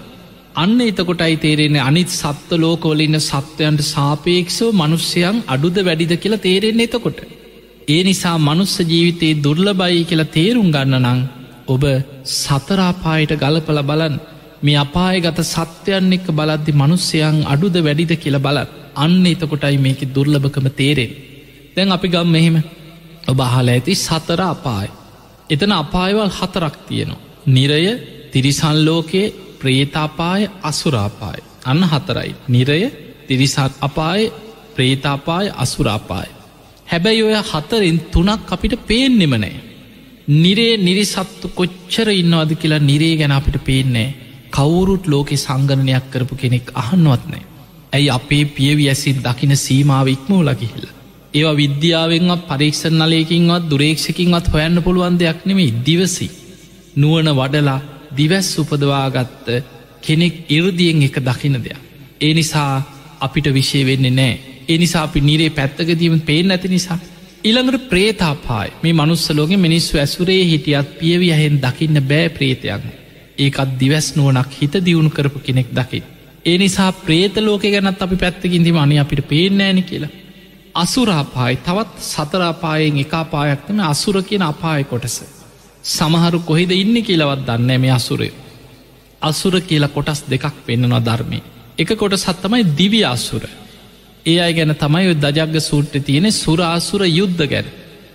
අන්න 0.55 0.79
එතකොටයි 0.83 1.37
තේරෙන 1.37 1.77
අනිත් 1.81 2.11
සත්ව 2.13 2.59
ලෝකෝලඉන්න 2.59 3.19
සත්වයන්ට 3.21 3.83
සාපේක්ෂෝ 3.87 4.71
මනුස්්‍යයන් 4.75 5.37
අඩුද 5.47 5.77
වැඩිද 5.81 6.15
කියලා 6.17 6.45
තේරෙන්නේ 6.47 6.89
එතකොට. 6.89 7.21
ඒ 7.89 8.01
නිසා 8.03 8.37
මනුස්ස 8.41 8.75
ජීවිතයේ 8.85 9.41
දුර්ලබයි 9.45 10.03
කියලා 10.05 10.33
තේරුම් 10.37 10.69
ගන්න 10.75 11.07
නං 11.07 11.21
ඔබ 11.69 11.85
සතරාපායට 12.33 13.33
ගලපල 13.37 13.81
බලන් 13.91 14.17
මේ 14.63 14.79
අපාය 14.79 15.17
ගත 15.21 15.47
සත්‍යයන් 15.47 16.13
එක්ක 16.13 16.29
බලද්දි 16.33 16.73
මනුස්සයන් 16.75 17.39
අඩුද 17.47 17.77
වැඩිද 17.81 18.13
කියල 18.17 18.39
බලත් 18.39 18.71
අන්න 18.99 19.27
එතකොටයි 19.27 19.79
මේක 19.79 20.01
දුර්ලභකම 20.09 20.67
තේරෙන්. 20.73 21.13
දැන් 21.75 21.93
අපි 21.93 22.09
ගම් 22.09 22.29
මෙහෙම 22.29 22.57
ඔබ 23.27 23.41
අහල 23.41 23.69
ඇති 23.69 23.95
සතර 23.97 24.41
අපාය. 24.47 24.89
එතන 25.51 25.73
අපායවල් 25.75 26.31
හතරක් 26.31 26.75
තියෙනවා. 26.89 27.25
නිරය 27.49 27.85
තිරිසන්ලෝකයේ 28.33 29.35
ප්‍රේතාපාය 29.59 30.43
අසුරාපාය. 30.63 31.39
අන්න 31.65 31.83
හතරයි. 31.85 32.31
නිරය 32.49 32.81
තිරිසත් 33.27 33.59
අපාය 33.81 34.23
ප්‍රේතාපාය 34.75 35.47
අසුරාපාය. 35.57 36.29
හැබැයි 36.87 37.23
ඔය 37.23 37.37
හතරින් 37.43 37.99
තුනක් 38.13 38.53
අපිට 38.53 38.75
පේෙන්නෙම 38.87 39.35
නෑ. 39.37 39.57
නිරේ 40.35 40.73
නිරිසත්තු 40.79 41.47
කොච්චර 41.51 42.09
ඉන්නවාද 42.13 42.51
කියලා 42.55 42.83
නිරේ 42.83 43.15
ගැන 43.17 43.33
අපිට 43.33 43.59
පේන්නේ 43.65 44.09
කවුරුත් 44.51 45.05
ලෝකෙ 45.07 45.37
සංගණනයක් 45.37 46.07
කරපු 46.11 46.35
කෙනෙක් 46.35 46.67
අහන්නවත් 46.75 47.25
නෑ. 47.27 47.48
ඇයි 47.93 48.11
අපේ 48.11 48.45
පියවි 48.47 48.89
ඇසින් 48.89 49.23
දකින 49.23 49.57
සීමාව 49.57 50.09
ඉක්මෝ 50.09 50.43
ලකිහිල්ල. 50.45 50.87
ඒවා 51.35 51.57
විද්‍යාවෙන්වත් 51.57 52.43
පරීක්ෂ 52.47 52.85
නලයකින්වත් 52.93 53.65
දුරේක්ෂකින්වත් 53.71 54.47
හොයන්න 54.53 54.83
පුළුවන් 54.83 55.19
දෙයක් 55.19 55.41
නෙමේ 55.45 55.75
දිවසි. 55.87 56.29
නුවන 56.97 57.29
වඩලා 57.31 57.81
දිවැස් 58.17 58.51
උපදවාගත්ත 58.59 59.47
කෙනෙක් 60.01 60.35
ඉරදියෙන් 60.49 61.03
එක 61.03 61.17
දකින 61.21 61.57
දෙයක්. 61.57 61.81
ඒ 62.21 62.33
නිසා 62.35 62.73
අපිට 63.21 63.47
විශෂය 63.49 63.85
වෙන්නේ 63.87 64.11
නෑ. 64.13 64.35
එනිසා 64.69 65.03
අපි 65.03 65.21
නිරේ 65.21 65.51
පැත්තකදීම 65.51 66.21
පේෙන් 66.21 66.51
ඇති 66.51 66.69
නිසා. 66.69 66.99
ඉළඟට 67.45 67.89
ප්‍රේතාපායි 67.89 68.73
මේ 68.83 68.93
මනුස්සලෝගේ 68.93 69.57
මිනිස්සු 69.59 69.99
ඇසුරේ 69.99 70.45
හිටියත් 70.45 70.99
පියවි 70.99 71.33
ඇහෙන් 71.33 71.59
දකින්න 71.59 72.03
බෑ 72.03 72.29
ප්‍රේතයන්. 72.29 72.85
ඒකත් 73.39 73.71
දිවැස් 73.81 74.09
නුවනක් 74.17 74.51
හිත 74.61 74.75
දියුණු 74.85 75.11
කරපු 75.11 75.39
කෙනෙක් 75.39 75.69
දකි. 75.73 76.03
ඒ 76.45 76.59
නිසා 76.59 76.93
ප්‍රේතලෝක 76.99 77.63
ගැනත් 77.65 78.03
අපි 78.03 78.17
පැත්තකින්දිම 78.17 78.77
අනි 78.77 78.99
අපිට 78.99 79.29
පේනෑන 79.29 79.83
කියලා. 79.83 80.11
අසුරාපායි 80.75 81.57
තවත් 81.59 81.93
සතරාපායෙන් 82.03 82.99
එකපායක්තම 82.99 83.81
අසුර 83.85 84.23
කියන 84.23 84.43
අපාය 84.43 84.85
කොටස. 84.85 85.17
සමහරු 85.85 86.41
කොහෙද 86.41 86.71
ඉන්න 86.73 86.97
කියලවත් 87.03 87.47
දන්න 87.47 87.81
මේ 87.81 87.91
අසුරය. 87.91 88.31
අසුර 89.23 89.61
කියලා 89.61 89.89
කොටස් 89.89 90.21
දෙකක් 90.25 90.55
පෙන්න්නනවා 90.67 91.01
ධර්මය. 91.01 91.41
එක 91.79 91.91
කොට 91.95 92.15
සත්තමයි 92.17 92.65
දිවි 92.77 93.05
අසුර. 93.07 93.43
ඒ 94.27 94.39
අය 94.41 94.53
ගැන 94.53 94.75
තමයි 94.75 95.15
දජග්ග 95.17 95.61
සූට්‍ර 95.61 96.01
තියෙන 96.01 96.33
සුරාසුර 96.35 97.03
යුද්ධ 97.11 97.45
ගැන. 97.47 97.67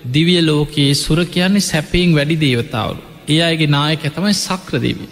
දිවිය 0.06 0.42
ලෝකයේ 0.42 0.94
සුර 0.96 1.26
කියන්නේ 1.26 1.60
සැපයෙන් 1.62 2.16
වැඩි 2.16 2.36
දේවතාවරු. 2.38 3.02
ඒ 3.28 3.42
අයගේ 3.42 3.68
නායක 3.68 4.04
තමයි 4.10 4.34
සක්‍රදේවී. 4.36 5.12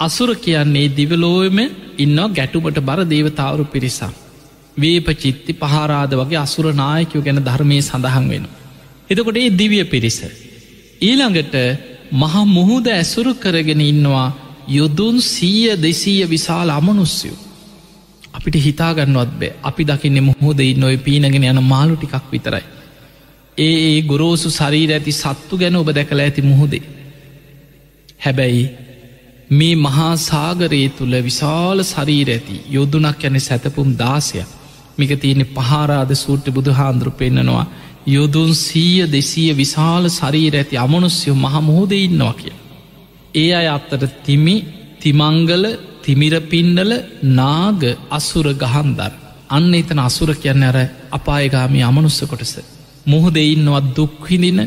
අසුර 0.00 0.34
කියන්නේ 0.36 0.88
දිවලෝයම 0.90 1.58
ඉන්නවා 1.98 2.28
ගැටුමට 2.30 2.78
බර 2.80 3.00
දේවතාවරු 3.06 3.64
පිරිසා. 3.66 4.12
වේප 4.76 5.08
චිත්ති 5.14 5.52
පහරාද 5.54 6.12
වගේ 6.12 6.38
අසුර 6.38 6.66
නායකයෝ 6.74 7.22
ගැන 7.22 7.40
ධර්මය 7.40 7.78
සඳහන් 7.80 8.28
වෙන. 8.28 8.46
එතකොට 9.10 9.36
ඒ 9.36 9.50
දිවිය 9.52 9.84
පිරිස. 9.84 10.18
ඊළඟට 11.00 11.54
මහා 12.14 12.44
මුහුද 12.46 12.86
ඇසුරු 12.88 13.34
කරගෙන 13.36 13.80
ඉන්නවා 13.82 14.28
යොදුන් 14.68 15.16
සීය 15.22 15.76
දෙසීය 15.78 16.26
විශාල 16.26 16.70
අමනුස්යෝ. 16.70 17.36
අපිට 18.32 18.56
හිතාගන්නවත් 18.58 19.32
බෑ 19.34 19.52
අපි 19.62 19.82
දකින්න 19.84 20.18
මුහෝද 20.22 20.60
නොයි 20.76 20.96
පීනගෙන 20.98 21.44
යන 21.44 21.62
මාලු 21.64 21.96
ටිකක් 21.96 22.26
විතරයි. 22.32 22.64
ඒ 23.58 23.76
ඒ 23.86 24.02
ගොරෝසු 24.02 24.50
ශරීර 24.50 24.90
ඇති 24.92 25.12
සත්තු 25.12 25.54
ගැන 25.56 25.76
ඔබ 25.76 25.88
දැකළ 25.90 26.20
ඇති 26.20 26.42
මුහුදේ. 26.42 26.82
හැබැයි 28.24 28.64
මේ 29.50 29.74
මහා 29.76 30.16
සාගරයේ 30.18 30.88
තුළ 30.90 31.14
විශාල 31.22 31.78
ශරීර 31.84 32.28
ඇති 32.30 32.56
යොදුනක් 32.68 33.24
යන 33.24 33.36
සැතපුම් 33.40 33.90
දාසයක් 33.96 34.46
මික 34.98 35.10
තියෙන 35.16 35.42
පහරාද 35.48 36.10
සූට්‍ය 36.16 36.50
බුදුහාන්දුරු 36.50 37.12
පෙන්න්නනවා 37.12 37.66
යොදුන් 38.08 38.54
සීය 38.56 39.06
දෙසීය 39.08 39.52
විශාල 39.54 40.04
ශරීර 40.10 40.54
ඇති 40.54 40.76
අමනුස්යෝ 40.76 41.36
මහමුහෝද 41.36 41.92
ඉන්නවා 41.94 42.34
කිය. 42.34 42.54
ඒ 43.34 43.50
අය 43.54 43.68
අත්තට 43.68 44.02
තිමි 44.24 44.56
තිමංගල 45.00 45.64
තිමිරපින්ඩල 46.02 46.92
නාග 47.34 47.82
අසුර 48.10 48.46
ගහන්දර් 48.54 49.12
අන්න 49.48 49.74
එතන 49.74 50.00
අසුර 50.00 50.30
කියන්න 50.34 50.62
අර 50.62 50.78
අපායගාමි 51.10 51.80
අමනුස්ස 51.82 52.20
කොටස. 52.24 52.54
මුහොද 53.06 53.36
ඉන්නවත් 53.44 53.86
දුක්විඳින 53.96 54.60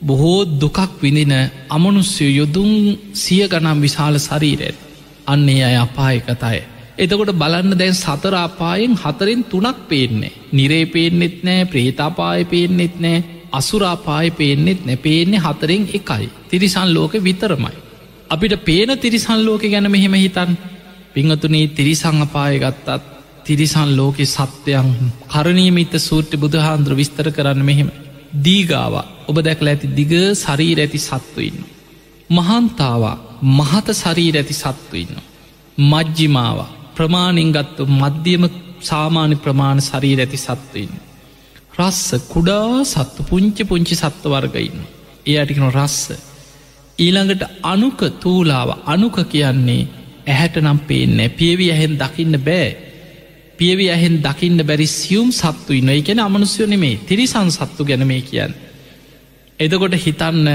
බොහෝ 0.00 0.44
දුකක් 0.54 0.78
විඳින 1.00 1.34
අමනුස්්‍යය 1.68 2.30
යොදුන් 2.32 2.98
සිය 3.14 3.42
ගනම් 3.44 3.78
විශාල 3.80 4.18
ශරීරයට 4.18 4.78
අන්නේ 5.26 5.62
අය 5.62 5.76
අපායකතය. 5.76 6.58
එතකොට 6.98 7.32
බලන්න 7.34 7.72
දැන් 7.74 7.94
සතරාපායෙන් 7.94 8.94
හතරෙන් 8.94 9.44
තුනක් 9.44 9.78
පේන්නේ. 9.88 10.32
නිරේ 10.52 10.86
පේනෙත් 10.86 11.36
නෑ 11.42 11.64
ප්‍රේතාපාය 11.64 12.44
පේනෙත් 12.44 12.94
නෑ 12.98 13.24
අසුරාපාය 13.52 14.30
පේනෙත් 14.32 14.80
නැ 14.84 14.96
පේන්නේ 14.98 15.40
හතරෙන් 15.40 15.88
එකයි. 15.90 16.30
තිරිසන් 16.46 16.88
ලෝක 16.90 17.12
විතරමයි. 17.18 17.76
අපිට 18.28 18.54
පේන 18.60 18.90
තිරිසන් 18.96 19.40
ලෝක 19.40 19.62
ගැන 19.64 19.86
මෙහෙම 19.88 20.14
හිතන් 20.14 20.50
පිංහතුනේ 21.14 21.66
තිරිසං 21.68 22.22
අපාය 22.22 22.58
ගත්තත් 22.58 23.02
තිරිසන් 23.44 23.90
ලෝකෙ 23.92 24.24
සත්‍යයන් 24.26 24.88
කරණීමිත 25.26 25.92
සූට්‍ය 25.98 26.36
බුදුහාන්දුර 26.36 26.94
විස්තර 26.94 27.28
කරන්න 27.30 27.62
මෙහෙම. 27.62 27.90
දීගාව 28.36 28.94
ඔබ 29.28 29.36
දැකල 29.40 29.68
ඇති 29.68 29.94
දිග 29.98 30.12
සරීර 30.34 30.78
ඇති 30.80 31.00
සත්තුඉන්න. 31.00 31.58
මහන්තාවා 32.30 33.16
මහත 33.58 33.86
සරීර 33.94 34.36
ඇති 34.36 34.54
සත්තුඉන්න. 34.54 35.16
මජ්ජිමාව 35.78 36.58
ප්‍රමාණින් 36.96 37.50
ගත්තු 37.52 37.82
මධ්‍යම 37.92 38.44
සාමාන්‍ය 38.82 39.36
ප්‍රමාණ 39.36 39.80
සරීර 39.80 40.20
ඇති 40.20 40.38
සත්වඉන්න. 40.38 40.94
රස්ස 41.78 42.08
කුඩා 42.28 42.84
සත්තු 42.84 43.20
පුංචි 43.22 43.62
පුංචි 43.64 43.94
සත්ව 43.94 44.32
වර්ගඉන්න. 44.32 44.80
ඒ 45.26 45.36
අටිකන 45.38 45.68
රස්ස. 45.70 46.00
ඊළඟට 46.98 47.42
අනුක 47.64 48.00
තූලාව 48.20 48.70
අනුක 48.86 49.16
කියන්නේ 49.28 49.88
ඇහැට 50.26 50.56
නම් 50.56 50.78
පේන්න 50.80 51.18
පියවි 51.30 51.66
ඇහෙන් 51.70 51.94
දකින්න 51.94 52.36
බෑ. 52.40 52.68
පියවි 53.58 53.86
ඇහෙන් 53.90 54.16
දකින්න 54.22 54.58
බැරි 54.60 54.86
සියුම් 54.88 55.28
සත්තු 55.32 55.72
ඉන්න 55.72 55.90
එකෙන 55.90 56.20
අමනුස්යෝ 56.20 56.66
නෙමේ 56.66 56.96
තිරිසන් 57.06 57.50
සත්තු 57.50 57.84
ගැනමේ 57.84 58.22
කියන්න. 58.22 58.54
එදකොට 59.58 59.94
හිතන්න 59.96 60.48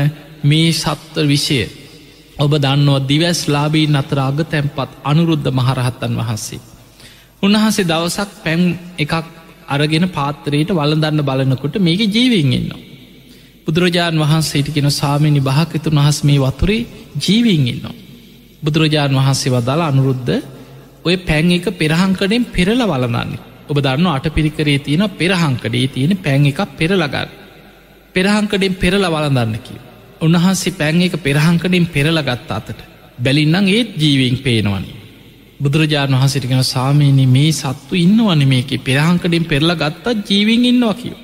මේ 0.43 0.73
සත්ව 0.73 1.25
විෂය 1.25 1.61
ඔබ 2.37 2.51
දන්නවා 2.55 3.01
දිවැස් 3.03 3.39
ලාබීන් 3.47 3.95
අතර 3.95 4.19
අග 4.21 4.39
තැන්පත් 4.45 4.91
අනුරුද්ධ 5.03 5.49
මහරහත්තන් 5.51 6.13
වහන්සේ. 6.15 6.61
උන්වහන්සේ 7.43 7.85
දවසක් 7.85 8.29
පැම් 8.43 8.61
එකක් 8.97 9.13
අරගෙන 9.67 10.05
පාත්තරයට 10.09 10.69
වලදන්න 10.71 11.21
බලනකොට 11.21 11.75
මේක 11.79 12.01
ජීවින් 12.07 12.53
ඉන්න. 12.53 12.71
බුදුරජාණන් 13.65 14.21
වහන්සේට 14.21 14.69
කෙන 14.69 14.89
සාමිනි 14.91 15.41
භාකතුන් 15.41 15.97
වහස් 15.97 16.17
මේ 16.23 16.39
වතුරේ 16.39 16.87
ජීවින් 17.19 17.67
ඉන්නවා. 17.67 17.99
බුදුරජාණන් 18.61 19.19
වහන්සේ 19.19 19.51
වදාලා 19.51 19.89
අනුරුද්ධ 19.89 20.31
ඔය 21.03 21.15
පැන් 21.19 21.51
එක 21.51 21.65
පෙරහංකඩෙන් 21.73 22.43
පෙරල 22.47 22.81
වලනන්නේ 22.85 23.43
ඔබ 23.67 23.77
දන්න 23.79 24.07
අට 24.07 24.27
පිරිකරේ 24.29 24.79
තියෙන 24.79 25.03
පෙරහංකඩේ 25.11 25.87
තියෙන 25.89 26.13
පැන් 26.19 26.45
එකක් 26.45 26.61
පෙරලගන්න 26.73 27.40
පෙරහංකඩෙන් 28.15 28.73
පෙරල 28.75 29.03
වලදන්නකි 29.07 29.75
උන්වහන්සේ 30.21 30.73
පැන් 30.73 31.01
එක 31.01 31.15
පෙරහංකඩින් 31.19 31.85
පෙරලගත් 31.87 32.49
අතට 32.49 32.79
බැලින්නම් 33.17 33.67
ඒත් 33.67 33.89
ජීවින් 33.95 34.37
පේනවනි. 34.37 34.93
බුදුරජාණන් 35.59 36.17
වහසිටිගෙන 36.17 36.63
සාමීනි 36.65 37.25
මේ 37.27 37.51
සත්තු 37.53 37.93
ඉන්නවන 37.95 38.41
මේක. 38.47 38.71
පෙරහංකඩින් 38.79 39.45
පෙරල 39.45 39.71
ගත්තත් 39.73 40.29
ජීවින් 40.29 40.65
ඉන්නවා 40.65 40.93
කියව 40.93 41.17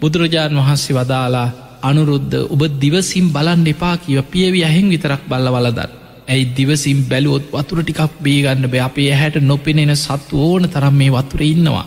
බුදුරජාණන් 0.00 0.60
වහන්සේ 0.60 0.96
වදාලා 0.96 1.48
අනුරුද්ධ 1.82 2.36
ඔබ 2.46 2.62
දිවසිම් 2.80 3.26
බලන් 3.30 3.66
එපා 3.66 3.96
කිව 3.98 4.18
පියවි 4.32 4.60
ඇහෙන් 4.64 4.88
විතරක් 4.88 5.22
බල්ල 5.28 5.48
වලදත් 5.48 5.90
ඇයි 6.28 6.50
දිවසිම් 6.56 6.98
බැලුවොත් 7.10 7.46
වතුර 7.52 7.78
ටිකක් 7.82 8.12
බේගන්න 8.22 8.64
බෑ? 8.64 8.80
අපේ 8.80 9.12
හැට 9.12 9.36
නොපෙනෙන 9.42 9.94
සත්තු 9.96 10.34
ඕන 10.40 10.64
තරම් 10.68 10.94
මේ 10.94 11.10
වතුර 11.10 11.42
ඉන්නවා. 11.44 11.86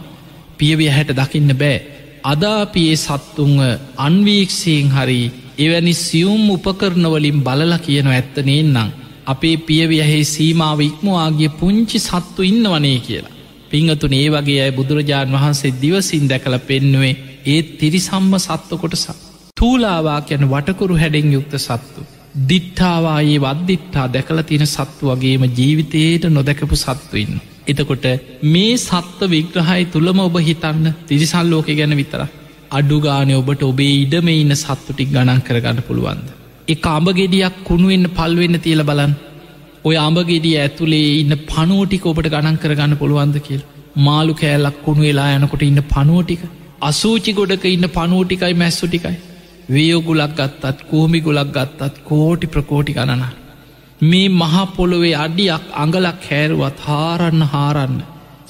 පියවිය 0.58 0.90
හැට 0.90 1.12
දකින්න 1.12 1.52
බෑ. 1.56 1.93
අදාපියේ 2.24 2.98
සත්තුන්ව 2.98 3.62
අන්වීක්ෂයෙන් 4.00 4.90
හරි 4.90 5.22
එවැනි 5.58 5.94
සියුම් 5.96 6.44
උපකරනවලින් 6.50 7.40
බලල 7.42 7.74
කියන 7.80 8.08
ඇත්තනේන්නම්. 8.10 8.94
අපේ 9.26 9.58
පියවියහෙහි 9.60 10.24
සීමාව 10.26 10.80
ඉක්මවාගේ 10.82 11.52
පුංචි 11.52 12.00
සත්තු 12.00 12.42
ඉන්නවනේ 12.44 13.00
කියලා. 13.00 13.36
පිංහතුන 13.70 14.14
ඒ 14.14 14.28
වගේ 14.30 14.60
අය 14.62 14.72
බුදුරජාණන් 14.72 15.36
වහන්සේ 15.36 15.78
දිවසින් 15.82 16.26
දැකළ 16.28 16.58
පෙන්නුවේ 16.62 17.14
ඒත් 17.46 17.70
තිරිසම්ම 17.78 18.34
සත්ව 18.40 18.78
කොටසක්. 18.78 19.16
තූලාවා 19.58 20.20
යැන 20.24 20.50
වටකුරු 20.50 20.96
හැඩෙන් 20.96 21.34
යුක්ත 21.34 21.56
සත්තු. 21.60 22.02
දිට්ඨාවායේ 22.50 23.40
වද්දිට්ටා 23.42 24.08
දැකල 24.10 24.40
තියෙන 24.44 24.68
සත්තු 24.68 25.10
වගේම 25.10 25.44
ජීවිතයට 25.52 26.24
නොදැකපු 26.30 26.76
සත්තුවන්න. 26.78 27.42
එතකොට 27.68 28.06
මේ 28.46 28.78
සත්ව 28.78 29.30
විග්‍රහයි 29.30 29.84
තුළම 29.88 30.20
ඔබ 30.20 30.38
හිතන්න 30.42 30.88
තිරිසල් 31.04 31.48
ලෝක 31.48 31.68
ගැන 31.72 31.94
විතර. 31.94 32.22
අඩුගානය 32.72 33.34
ඔබට 33.34 33.62
ඔබේ 33.64 33.94
ඉඩම 33.98 34.28
ඉන්න 34.34 34.56
සත්තුටික් 34.56 35.10
ගණන් 35.10 35.42
කරගන්න 35.42 35.80
පුළුවන්ද. 35.82 36.28
එක 36.68 36.86
අඹගෙඩියක් 36.90 37.56
කුණුවෙන්න 37.64 38.08
පල්වෙන්න 38.12 38.58
තියල 38.60 38.82
බලන් 38.84 39.14
ඔය 39.84 39.96
අඹගෙඩිය 40.00 40.56
ඇතුළේ 40.58 41.14
ඉන්න 41.20 41.36
පනුවටික 41.46 42.06
ඔබට 42.06 42.30
ගණන් 42.30 42.58
කරගන්න 42.58 42.96
පුළුවන්ද 42.96 43.38
කියල් 43.42 43.62
මාළු 44.00 44.34
කෑල්ලක් 44.36 44.78
කුණු 44.82 45.04
වෙලා 45.04 45.30
යනකොට 45.36 45.64
ඉන්න 45.64 45.84
පනුවටික 45.90 46.44
අසූචි 46.82 47.34
ගොඩක 47.34 47.66
ඉන්න 47.68 47.88
පනුවටිකයි 47.92 48.56
මැස්සු 48.56 48.88
ටිකයි 48.88 49.18
වයෝගුලක් 49.70 50.34
ගත්තත් 50.34 50.84
කෝමි 50.86 51.22
ගොලක් 51.22 51.52
ගත්තත් 51.52 52.04
කෝටි 52.04 52.48
ප්‍රකෝටි 52.48 52.94
ගණන. 52.94 53.24
මේ 54.04 54.30
මහපොළොවේ 54.32 55.16
අඩියක් 55.18 55.66
අඟලක් 55.74 56.24
හැරුවත් 56.24 56.80
හාරන්න 56.80 57.42
හාරන්න 57.44 57.96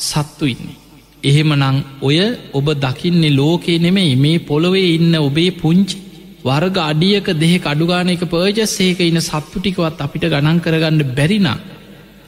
සත්තු 0.02 0.46
ඉන්නේ. 0.46 0.80
එහෙමනං 1.24 1.78
ඔය 2.02 2.18
ඔබ 2.54 2.68
දකින්නේ 2.78 3.36
ලෝකේ 3.36 3.78
නෙමෙයි 3.80 4.16
මේ 4.18 4.40
පොළොවේ 4.42 4.88
ඉන්න 4.96 5.16
ඔබේ 5.20 5.52
පුංචි 5.54 5.98
වර්ග 6.44 6.78
අඩියක 6.82 7.28
දෙහෙ 7.36 7.58
අඩුගානක 7.64 8.24
පර්ජස්සේක 8.26 9.00
ඉන්න 9.02 9.22
සත්තු 9.22 9.58
ටිකවත් 9.58 10.00
අපිට 10.00 10.26
ගණන් 10.26 10.60
කරගන්න 10.60 11.00
බැරිනම්. 11.12 11.48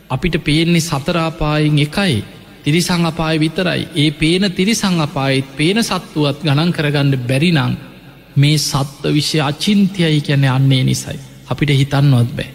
අපිට 0.09 0.35
පේන්නේ 0.39 0.81
සතරාපායෙන් 0.81 1.79
එකයි 1.79 2.15
තිරිසං 2.63 3.05
අපාය 3.05 3.35
විතරයි 3.37 3.81
ඒ 3.95 4.09
පේන 4.13 4.43
තිරිසං 4.51 4.97
අපායිත් 4.99 5.47
පේන 5.53 5.79
සත්තුවත් 5.83 6.39
ගණන් 6.41 6.71
කරගන්න 6.71 7.13
බැරිනං 7.23 7.77
මේ 8.35 8.57
සත්ව 8.59 9.13
විෂය 9.13 9.39
අචින්තයයි 9.41 10.19
කැන 10.21 10.45
අන්නේ 10.49 10.83
නිසයි. 10.83 11.19
අපිට 11.47 11.71
හිතන්නවත් 11.71 12.31
බෑ. 12.33 12.54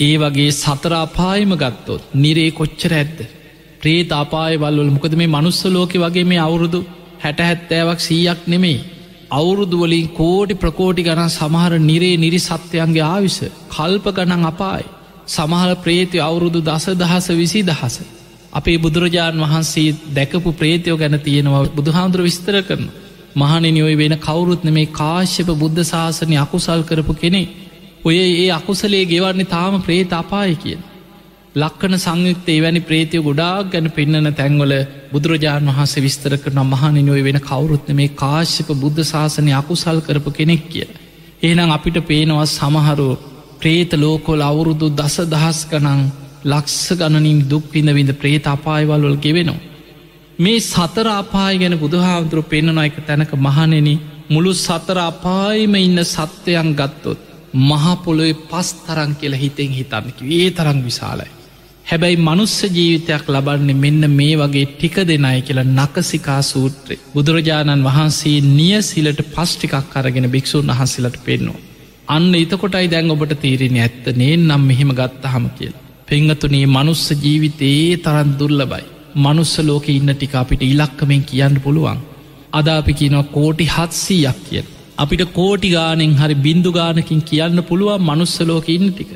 ඒ 0.00 0.14
වගේ 0.18 0.52
සතරාපායම 0.52 1.52
ගත්තොත් 1.54 2.02
නිරේ 2.14 2.50
කොච්චර 2.52 2.92
ඇත්ද. 2.92 3.18
ප්‍රේත 3.80 4.10
අපායවල්වල 4.14 4.90
මොකද 4.90 5.14
මේ 5.14 5.26
මනුස්ස 5.28 5.60
ලෝක 5.66 5.92
වගේ 5.96 6.24
මේ 6.24 6.38
අවුරුදු 6.38 6.80
හැට 7.18 7.40
හැත්තෑවක් 7.40 8.00
සීයක් 8.00 8.40
නෙමෙයි. 8.46 8.78
අවුරුදුවලින් 9.30 10.08
කෝටි 10.10 10.54
ප්‍රකෝටි 10.56 11.02
ගණන් 11.02 11.30
සමහර 11.30 11.72
නිරේ 11.80 12.16
නිරි 12.16 12.40
සත්‍යයන්ගේ 12.40 13.04
ආවිස 13.04 13.38
කල්ප 13.68 14.06
ගණන් 14.10 14.44
අපායි. 14.44 14.88
සමහල 15.28 15.72
ප්‍රේති 15.76 16.18
අවුරුදු 16.20 16.60
දස 16.62 16.86
දහස 16.94 17.26
විසි 17.32 17.60
දහස. 17.62 17.96
අපේ 18.52 18.78
බුදුරජාණන් 18.78 19.42
වහන්සේ 19.42 19.96
දැකපු 20.10 20.50
ප්‍රේතයෝ 20.54 20.96
ගැන 20.96 21.16
තියෙනවා 21.20 21.64
බුදුහාන්දුර 21.70 22.22
විස්තර 22.22 22.56
කරනවා. 22.62 22.98
මහනෙනි 23.34 23.82
ඔය 23.82 23.96
වෙන 23.96 24.14
කවුරුත්න 24.18 24.68
මේ 24.70 24.92
කාශ්‍යප 24.92 25.50
බුද්ධ 25.54 25.82
ශාසනය 25.84 26.36
අකුසල් 26.36 26.82
කරපු 26.82 27.14
කෙනෙ 27.14 27.42
ඔය 28.00 28.16
ඒ 28.16 28.50
අකුසලේ 28.50 29.04
ගෙවන්නේ 29.06 29.44
තාම 29.46 29.74
ප්‍රේත 29.80 30.12
අපාය 30.14 30.54
කියන. 30.56 30.80
ලක්කන 31.54 31.94
සංයුක්තේ 31.96 32.58
වැනි 32.58 32.80
ප්‍රේතිය 32.80 33.20
ගොඩාක් 33.20 33.70
ගැන 33.70 33.90
පෙන්න්නන 33.90 34.30
තැන්වල 34.32 34.72
බුදුරජාණන් 35.12 35.70
වහන්සේ 35.70 36.02
විස්තර 36.02 36.34
කරන 36.38 36.60
මහනිනොයි 36.64 37.22
වෙන 37.22 37.40
කවුරුත්න 37.40 37.94
මේ 37.94 38.14
කාශ්‍යප 38.14 38.68
බුද්ධ 38.76 39.02
ශාසනය 39.04 39.52
අකුසල් 39.54 39.98
කරපු 40.00 40.30
කෙනෙක් 40.32 40.64
කිය. 40.68 40.86
ඒනම් 41.42 41.70
අපිට 41.70 41.98
පේනවා 42.02 42.46
සමහරු 42.48 43.08
ප්‍රේත 43.58 43.92
ලෝකොල් 43.94 44.40
අවුරුදු 44.42 44.86
දස 44.92 45.16
දහස් 45.26 45.60
කනං 45.66 46.02
ලක්ස 46.46 46.78
ගණනින් 46.94 47.40
දුක්විඳ 47.46 47.90
විඳ 47.90 48.12
ප්‍රේත 48.14 48.44
අපායවල්වල් 48.48 49.16
ගෙවෙනවා. 49.18 49.64
මේ 50.38 50.60
සතර 50.62 51.08
අපාය 51.12 51.54
ගැන 51.58 51.76
බුදුහාමුදුරු 51.78 52.42
පෙන්න්නන 52.44 52.78
එක 52.80 52.96
තැනක 53.02 53.32
මහනෙන 53.38 53.88
මුළු 54.28 54.52
සතර 54.56 54.98
අපායම 55.02 55.74
ඉන්න 55.78 56.00
සත්වයන් 56.06 56.70
ගත්තොත් 56.74 57.29
මහපොළොේ 57.52 58.32
පස් 58.50 58.68
තරන් 58.86 59.12
කියල 59.14 59.34
හිතෙන් 59.34 59.70
හිතන්නකි 59.70 60.30
ඒ 60.36 60.50
තරං 60.50 60.80
විශාලයි. 60.84 61.30
හැබැයි 61.86 62.16
මනුස්ස 62.18 62.56
ජීවිතයක් 62.68 63.28
ලබන්නේ 63.28 63.74
මෙන්න 63.74 64.10
මේ 64.10 64.34
වගේ 64.36 64.66
ටික 64.66 64.96
දෙනයි 65.04 65.40
කියලා 65.42 65.66
නකසිකා 65.70 66.42
සූත්‍රය 66.42 66.96
බුදුරජාණන් 67.14 67.84
වහන්සේ 67.84 68.38
නිය 68.50 68.82
සිලට 68.82 69.22
පස්්ටිකක් 69.34 69.96
අරගෙන 69.96 70.30
භික්‍ෂූන් 70.30 70.70
වහන්සේලට 70.70 71.18
පෙන්නවා. 71.24 71.60
අන්න 72.08 72.34
එතකොටයි 72.34 72.86
දැන් 72.90 73.10
ඔබට 73.10 73.34
තීරෙන 73.40 73.76
ඇත්ත 73.78 74.06
නේ 74.16 74.36
නම් 74.38 74.62
මෙහෙම 74.62 74.92
ගත්ත 74.92 75.24
හම 75.24 75.46
කියල. 75.58 75.74
පෙංගතුනේ 76.08 76.66
මනුස්ස 76.68 77.06
ජීවිතයේ 77.16 77.96
තරන් 77.96 78.30
දුර්ලබයි. 78.38 78.84
මනුස්ස 79.16 79.54
ලෝක 79.60 79.88
ඉන්න 79.88 80.14
ටික 80.14 80.34
අපිට 80.34 80.62
ඉලක්කමෙන් 80.64 81.24
කියන්න 81.24 81.60
පුළුවන්. 81.60 81.98
අදාපි 82.52 82.92
කියනවා 82.94 83.30
කෝටි 83.32 83.66
හත්සීයක් 83.66 84.38
කියෙන්. 84.48 84.66
අපිට 85.00 85.22
කෝටි 85.32 85.68
ගානෙන් 85.70 86.12
හරි 86.14 86.34
බින්දු 86.36 86.70
ගානකින් 86.72 87.20
කියන්න 87.22 87.60
පුළුවන් 87.62 88.02
මනුස්සලෝක 88.02 88.68
ඉන්න 88.68 88.88
ටික. 88.88 89.12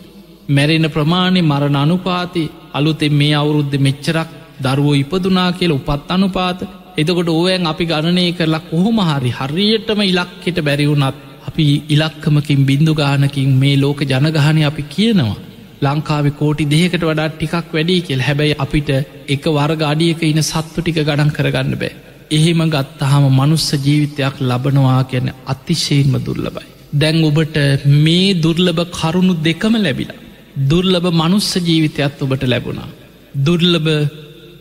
මැරෙන 0.49 0.87
ප්‍රමාණය 0.95 1.41
මරණ 1.43 1.77
අනුපාති 1.77 2.45
අලුතෙන් 2.73 3.19
මේ 3.21 3.35
අවුරුද්ධ 3.35 3.77
මෙච්චරක් 3.87 4.31
දරුවෝ 4.65 4.95
ඉපදුනා 4.95 5.51
කියල 5.53 5.73
උපත් 5.73 6.09
අනුපාත 6.11 6.61
එතකොට 6.97 7.31
ඕයන් 7.31 7.67
අපි 7.67 7.85
ගණනය 7.91 8.25
කරලා 8.33 8.67
කොහොම 8.71 8.99
හරි 9.09 9.33
හරියටම 9.39 10.01
ඉලක්කෙට 10.03 10.59
බැරිවුනත් 10.61 11.21
අපි 11.49 11.67
ඉලක්කමකින් 11.89 12.63
බින්දු 12.71 12.95
ගානකින් 12.95 13.51
මේ 13.63 13.77
ලෝක 13.77 14.01
ජනගහනය 14.05 14.63
අපි 14.65 14.85
කියනවා. 14.87 15.43
ලංකාව 15.83 16.27
කෝටි 16.41 16.65
දෙකට 16.67 17.03
වඩා 17.03 17.29
ටිකක් 17.31 17.69
වැඩි 17.75 18.01
කෙල් 18.09 18.21
හැබැයි 18.21 18.61
අපිට 18.65 18.91
එක 19.29 19.45
වර්ග 19.57 19.83
අඩියක 19.85 20.23
ඉන 20.25 20.43
සත්තු 20.43 20.79
ටික 20.81 20.99
ගඩන් 21.01 21.35
කරගන්න 21.37 21.79
බෑ. 21.83 21.95
එහෙම 22.31 22.61
ගත්තහම 22.67 23.25
මනුස්ස 23.31 23.69
ජීවිතයක් 23.79 24.37
ලබනවා 24.41 25.03
ගැන 25.05 25.29
අතිශයෙන්ම 25.47 26.15
දුර්ලබයි. 26.21 26.67
දැන් 26.93 27.25
ඔබට 27.25 27.57
මේ 27.97 28.35
දුර්ලභ 28.37 28.83
කරුණු 28.93 29.35
දෙකම 29.43 29.75
ලැබිලා. 29.77 30.23
දුර්ලභ 30.71 31.09
මනුස්ස 31.13 31.51
ජීවිතයත් 31.59 32.23
ඔබට 32.23 32.43
ලැබුණා. 32.45 32.89
දුර්ලභ 33.37 33.91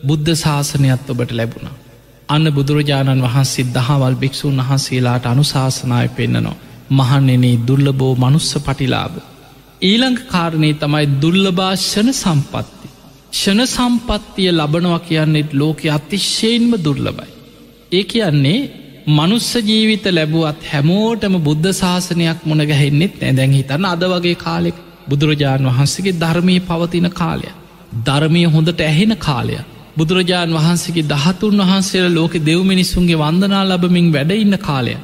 බුද්ධ 0.02 0.30
ශාසනයත් 0.34 1.10
ඔබට 1.10 1.30
ලැබුණා. 1.32 1.76
අන්න 2.28 2.46
බුදුරජාණන් 2.52 3.22
වහන්සේ 3.22 3.70
දහවල් 3.72 4.16
භික්‍ෂූන් 4.16 4.58
වහන්සේලාට 4.60 5.26
අනුශාසනාය 5.26 6.08
පෙන්න්නනවා. 6.10 6.60
මහන්නෙනේ 6.90 7.60
දුර්ලබෝ 7.66 8.14
මනුස්ස 8.16 8.50
පටිලාබ. 8.58 9.14
ඊළඟ 9.82 10.18
කාරණය 10.26 10.70
තමයි 10.74 11.06
දුර්ලභාෂණ 11.22 12.10
සම්පත්ති. 12.14 12.88
ෂණ 13.32 13.66
සම්පත්තිය 13.66 14.50
ලබනවා 14.52 14.98
කියන්නෙත් 15.00 15.50
ලෝක 15.52 15.80
අතිශ්‍යයෙන්ම 15.90 16.72
දුර්ලබයි. 16.78 17.33
ඒ 17.92 18.04
කියන්නේ 18.04 18.60
මනුස්ස 19.08 19.50
ජීවිත 19.62 20.04
ලැබුවත් 20.08 20.60
හැමෝටම 20.64 21.34
බුද්ධ 21.38 21.70
ශාසනයක් 21.72 22.40
මුණගැහෙන්නෙත් 22.44 23.14
නැදැන් 23.20 23.52
හිතන්න 23.52 23.84
අද 23.86 24.02
වගේ 24.04 24.34
කාලෙක් 24.36 24.76
බුදුරජාණන් 25.08 25.68
වහන්සේගේ 25.68 26.14
ධර්මී 26.14 26.60
පවතින 26.62 27.08
කාලය. 27.12 27.48
ධර්මය 28.06 28.44
හොඳට 28.46 28.80
ඇහෙන 28.82 29.16
කාලය. 29.18 29.56
බුදුරජාණන් 29.96 30.56
වහන්සේගේ 30.56 31.08
දහතුන් 31.08 31.58
වහන්සේල 31.62 32.06
ලෝක 32.10 32.34
දෙව්මිනිසුන්ගේ 32.42 33.18
වන්දනා 33.18 33.64
ලබමින් 33.66 34.08
වැඩඉන්න 34.12 34.58
කාලය. 34.60 34.94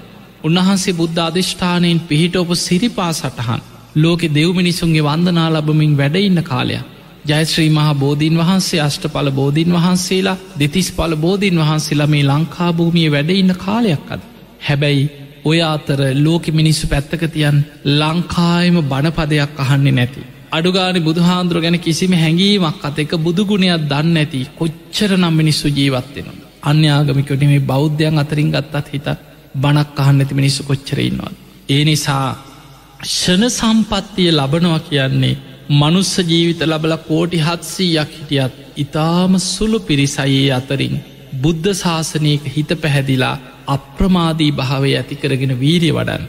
උන්වහන්සේ 0.45 0.95
බුද්ධ 0.95 1.21
අධිෂ්ඨානයෙන් 1.21 2.01
පිහිටඔප 2.03 2.51
සිරිපා 2.59 3.13
සටහන් 3.13 3.61
ලෝකෙ 3.97 4.27
දෙව්මිනිසුන්ගේ 4.31 5.03
වන්දනා 5.03 5.49
ලබමින් 5.51 5.97
වැඩඉන්න 5.97 6.43
කාලයක්. 6.43 6.85
ජයශ්‍රී 7.25 7.71
මහා 7.71 7.95
බෝධීන් 7.95 8.39
වහන්සේ 8.39 8.81
අෂ්ට 8.81 9.05
පල 9.09 9.31
බෝධීන් 9.31 9.73
වහන්සේලා 9.73 10.37
දෙතිස් 10.59 10.89
පල 10.93 11.15
බෝධීන් 11.17 11.59
වහන්සේලා 11.59 12.07
මේ 12.07 12.25
ලංකාභූමිය 12.25 13.09
වැඩඉන්න 13.11 13.55
කාලයක්කද. 13.57 14.21
හැබැයි 14.61 15.11
ඔය 15.45 15.59
අතර 15.65 16.01
ලෝක 16.17 16.45
මිනිස්සු 16.51 16.87
පැත්තකතියන් 16.87 17.59
ලංකායම 17.93 18.77
බණපදයක් 18.83 19.59
අහන්නේ 19.59 19.93
නැති. 19.93 20.23
අඩුගානි 20.53 21.01
බුදුහාන්දුර 21.01 21.61
ගැන 21.61 21.79
කිසිම 21.79 22.13
හැඟීමක් 22.15 22.85
අත 22.85 22.99
එක 22.99 23.13
බුදුගුණයක් 23.19 23.89
දන්න 23.89 24.17
ඇති 24.17 24.41
කොච්චර 24.59 25.11
නම් 25.17 25.35
මිනිස්සු 25.35 25.67
ජීවත්වෙනවා. 25.71 26.49
අන්‍යාගමිකොට 26.63 27.43
මේ 27.43 27.61
බෞද්ධයන් 27.63 28.19
අතරින් 28.19 28.51
ගත්තත් 28.51 28.87
හිත 28.93 29.09
බණක් 29.55 29.99
අහන්න 29.99 30.21
ඇති 30.21 30.35
මිනිස්සු 30.35 30.61
කොච්චරඉන්නවා. 30.63 31.33
ඒ 31.69 31.83
නිසා 31.85 32.29
ෂණ 33.05 33.51
සම්පත්තිය 33.51 34.31
ලබනවා 34.31 34.81
කියන්නේ 34.81 35.37
මනුස්ස 35.71 36.13
ජීවිත 36.21 36.63
ලබල 36.63 36.93
කෝටි 37.01 37.39
හත්සීයක් 37.39 38.11
හිටියත් 38.11 38.55
ඉතාම 38.77 39.33
සුළු 39.45 39.79
පිරිසයේ 39.81 40.49
අතරින් 40.53 40.95
බුද්ධ 41.35 41.69
ශාසනයක 41.75 42.45
හිත 42.47 42.71
පැහැදිලා 42.77 43.37
අප්‍රමාදී 43.69 44.53
භාවය 44.53 44.91
ඇතිකරගෙන 44.93 45.53
වීරිය 45.57 45.93
වඩන්. 45.93 46.25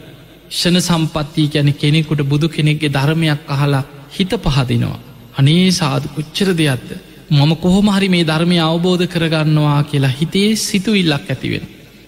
ෂණ 0.50 0.82
සම්පත්තිය 0.82 1.48
ගැන 1.48 1.74
කෙනෙකුට 1.76 2.22
බුදු 2.24 2.48
කෙනෙක්ගේ 2.50 2.92
ධර්මයක් 2.92 3.42
අහලා 3.48 3.88
හිත 4.12 4.32
පහදිනවා. 4.46 5.00
අනේ 5.34 5.72
සාධ 5.72 6.06
කොච්චර 6.10 6.50
දෙයක්ද. 6.54 6.92
මම 7.32 7.52
කොහොමහරි 7.58 8.10
මේ 8.10 8.24
ධර්මය 8.24 8.58
අවබෝධ 8.62 9.06
කරගන්නවා 9.08 9.82
කියලා 9.86 10.18
හිතේ 10.20 10.50
සිතුවිල්ලක් 10.58 11.26
ඇතිවෙන. 11.28 11.66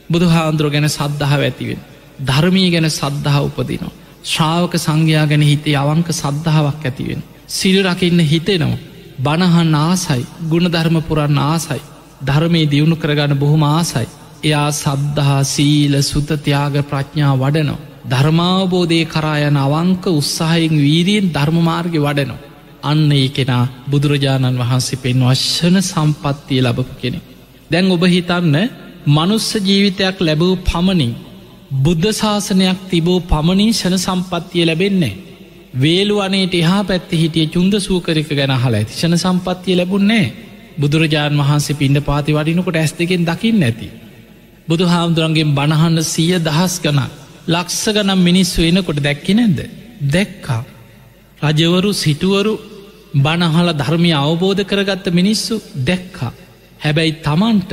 බුදු 0.10 0.26
හාන්දුර 0.28 0.67
ගැන 0.69 0.89
සද්ධාව 0.89 1.41
ඇතිවෙන. 1.41 1.82
ධර්මී 2.22 2.69
ගැන 2.72 2.89
සද්ධහා 2.91 3.43
උපදිනවා. 3.43 3.93
ශ්‍රාවක 4.23 4.73
සංඝයා 4.77 5.27
ගැන 5.27 5.43
හිතේ 5.43 5.75
අවංක 5.75 6.09
සද්ධාවක් 6.13 6.83
ඇතිවෙන. 6.83 7.21
සිල්රකින්න 7.49 8.19
හිතෙනවා. 8.23 8.81
බණහන් 9.19 9.75
ආසයි 9.77 10.23
ගුණධර්ම 10.49 10.97
පුරන්න 11.01 11.39
ආසයි. 11.43 11.81
ධර්මය 12.21 12.62
දියුණු 12.65 12.95
කරගන්න 12.95 13.39
බොහොම 13.39 13.63
ආසයි. 13.65 14.07
එයා 14.43 14.69
සද්ධහා 14.73 15.43
සීල 15.45 15.93
සුතතියාග 16.03 16.75
ප්‍රඥා 16.83 17.33
වඩනෝ. 17.36 17.79
ධර්මාවබෝධය 18.05 19.01
කරායන 19.05 19.57
අවංක 19.57 20.05
උත්සාහයෙන් 20.12 20.75
වීරියෙන් 20.77 21.27
ධර්මමාර්ග 21.29 21.95
වඩනෝ. 21.97 22.39
අන්න 22.83 23.12
ඒ 23.12 23.27
කෙනා 23.29 23.65
බුදුරජාණන් 23.91 24.62
වහන්සේ 24.62 25.01
පෙන් 25.03 25.19
වශ්‍යන 25.23 25.77
සම්පත්තිය 25.81 26.62
ලබපු 26.62 26.93
කෙනෙ. 27.01 27.19
දැන් 27.71 27.91
ඔබ 27.91 28.03
හිතන්න 28.05 28.55
මනුස්ස 29.07 29.49
ජීවිතයක් 29.59 30.17
ලැබූ 30.19 30.53
පමණින් 30.62 31.13
බුද්ධ 31.75 32.07
ශාසනයක් 32.13 32.79
තිබූ 32.89 33.19
පමණින් 33.23 33.71
ෂණ 33.71 33.97
සම්පත්තිය 33.97 34.65
ලැබෙන්නේ. 34.65 35.13
වේලු 35.75 36.15
අනේට 36.19 36.53
එහා 36.53 36.83
පැත්ති 36.83 37.17
හිටිය 37.17 37.47
චුන්ද 37.47 37.73
සූකරික 37.79 38.29
ගැන 38.29 38.53
හලා 38.55 38.73
ඇති 38.73 38.93
ෂණ 38.93 39.17
සම්පත්තිය 39.17 39.75
ලැබුන්නේ 39.75 40.25
බුදුරජාණන් 40.77 41.39
වහන්සේ 41.39 41.75
පින්ඩ 41.75 41.99
පාති 42.01 42.31
වඩිනකොට 42.31 42.77
ඇස් 42.77 42.93
දෙකෙන් 42.93 43.25
දකිින් 43.25 43.57
නැති. 43.59 43.88
බුදු 44.67 44.83
හාමුදුරන්ගේ 44.86 45.47
බණහන්න 45.51 45.97
සිය 46.05 46.33
දහස් 46.39 46.75
ගන 46.79 46.99
ලක්ස 47.47 47.81
ගනම් 47.88 48.19
මිනිස්සු 48.19 48.59
එනකොට 48.62 48.99
දැක්කි 48.99 49.33
නැද්ද. 49.33 49.59
දැක්කා. 50.07 50.62
රජවරු 51.41 51.91
සිටුවරු 51.93 52.53
බණහල 53.15 53.69
ධර්මය 53.73 54.12
අවබෝධ 54.15 54.63
කරගත්ත 54.63 55.05
මිනිස්සු 55.12 55.55
දැක්කා. 55.81 56.31
හැබැයි 56.79 57.19
තමන්ට 57.21 57.71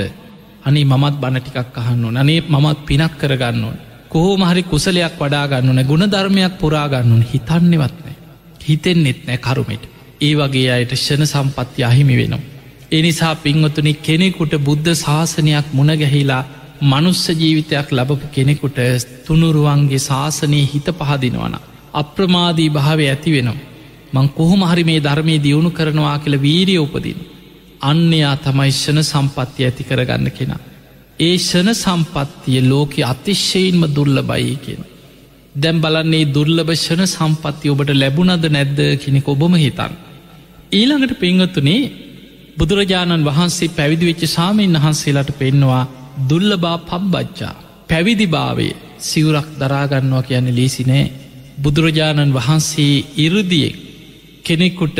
අනි 0.64 0.80
මමත් 0.84 1.14
බණ 1.16 1.40
ටිකක් 1.40 1.76
අහන්න 1.76 2.04
ඕන 2.04 2.16
අනේ 2.16 2.40
මමත් 2.48 2.78
පිනක් 2.86 3.14
කරගන්න 3.18 3.64
ඕන 3.64 3.78
කොහෝම 4.11 4.42
හරි 4.42 4.62
කුසලයක් 4.64 5.18
වඩාගන්න 5.18 5.70
ඕන 5.70 5.83
ගුණ 5.85 6.07
ධර්මයක් 6.09 6.55
පුරාගන්නුන් 6.59 7.23
හිතන්නෙවත්නෑ 7.25 8.16
හිතෙන්නෙත් 8.64 9.20
නෑ 9.25 9.38
කරුමට 9.38 9.85
ඒ 10.20 10.33
වගේ 10.37 10.70
අයට 10.70 10.92
ෂණ 10.94 11.27
සම්පත්ති 11.27 11.85
අහිමි 11.85 12.16
වෙනවා. 12.16 12.46
එනිසා 12.92 13.35
පින්වතුනි 13.37 13.92
කෙනෙකුට 13.99 14.55
බුද්ධ 14.61 14.90
ශාසනයක් 14.96 15.66
මුණගැහිලා 15.73 16.42
මනුස්ස 16.83 17.25
ජීවිතයක් 17.33 17.88
ලබපු 17.90 18.27
කෙනෙකුට 18.33 18.79
තුනුරුවන්ගේ 19.27 20.01
ශාසනයේ 20.01 20.66
හිත 20.66 20.88
පහදිනවන. 20.99 21.55
අප්‍රමාදී 21.94 22.70
භාවය 22.70 23.05
ඇති 23.07 23.31
වෙනවා. 23.33 23.66
මං 24.12 24.29
කොහොම 24.31 24.62
හරි 24.64 24.85
මේ 24.85 25.01
ධර්මය 25.01 25.37
දියුණු 25.38 25.70
කරනවා 25.73 26.18
කියල 26.18 26.37
වීරිය 26.38 26.79
උපදින. 26.79 27.20
අන්නයා 27.83 28.35
තමයි 28.38 28.73
ෂණ 28.73 29.05
සම්පත්තිය 29.05 29.66
ඇති 29.66 29.85
කරගන්න 29.85 30.31
කෙනා. 30.33 30.61
ඒ 31.20 31.35
ෂණ 31.38 31.74
සම්පත්තිය 31.76 32.61
ලෝකෙ 32.62 33.00
අතිශ්‍යයෙන්ම 33.04 33.83
දුර්ල 33.88 34.18
බයි 34.24 34.54
කියෙන. 34.56 34.83
දැම් 35.54 35.76
බලන්නේ 35.78 36.28
දුර්ලභ 36.28 36.72
ෂණ 36.74 37.09
සම්පත්තිය 37.09 37.72
ඔබට 37.72 37.90
ලැබුණද 37.94 38.44
නැද්ද 38.48 38.78
කෙනෙක 38.98 39.28
ඔබම 39.28 39.54
හිතන්. 39.56 39.92
ඊළඟට 40.72 41.14
පිංහතුනේ 41.18 41.83
බුදුරජාණන් 42.59 43.26
වහන්සේ 43.26 43.68
පැවිදි 43.70 44.04
වෙච්ච 44.06 44.22
සාමීන් 44.28 44.76
වහන්සේලාට 44.76 45.33
පෙන්නවා 45.35 45.85
දුල්ලබා 46.28 46.78
පබ්බච්චා 46.80 47.54
පැවිදිභාවේ 47.88 48.74
සිවුරක් 49.00 49.48
දරාගන්නවා 49.59 50.22
කියන්නේ 50.22 50.54
ලේසි 50.54 50.85
නෑ 50.85 51.06
බුදුරජාණන් 51.59 52.35
වහන්සේ 52.35 53.04
ඉරුදියෙක් 53.18 53.76
කෙනෙකුට 54.44 54.98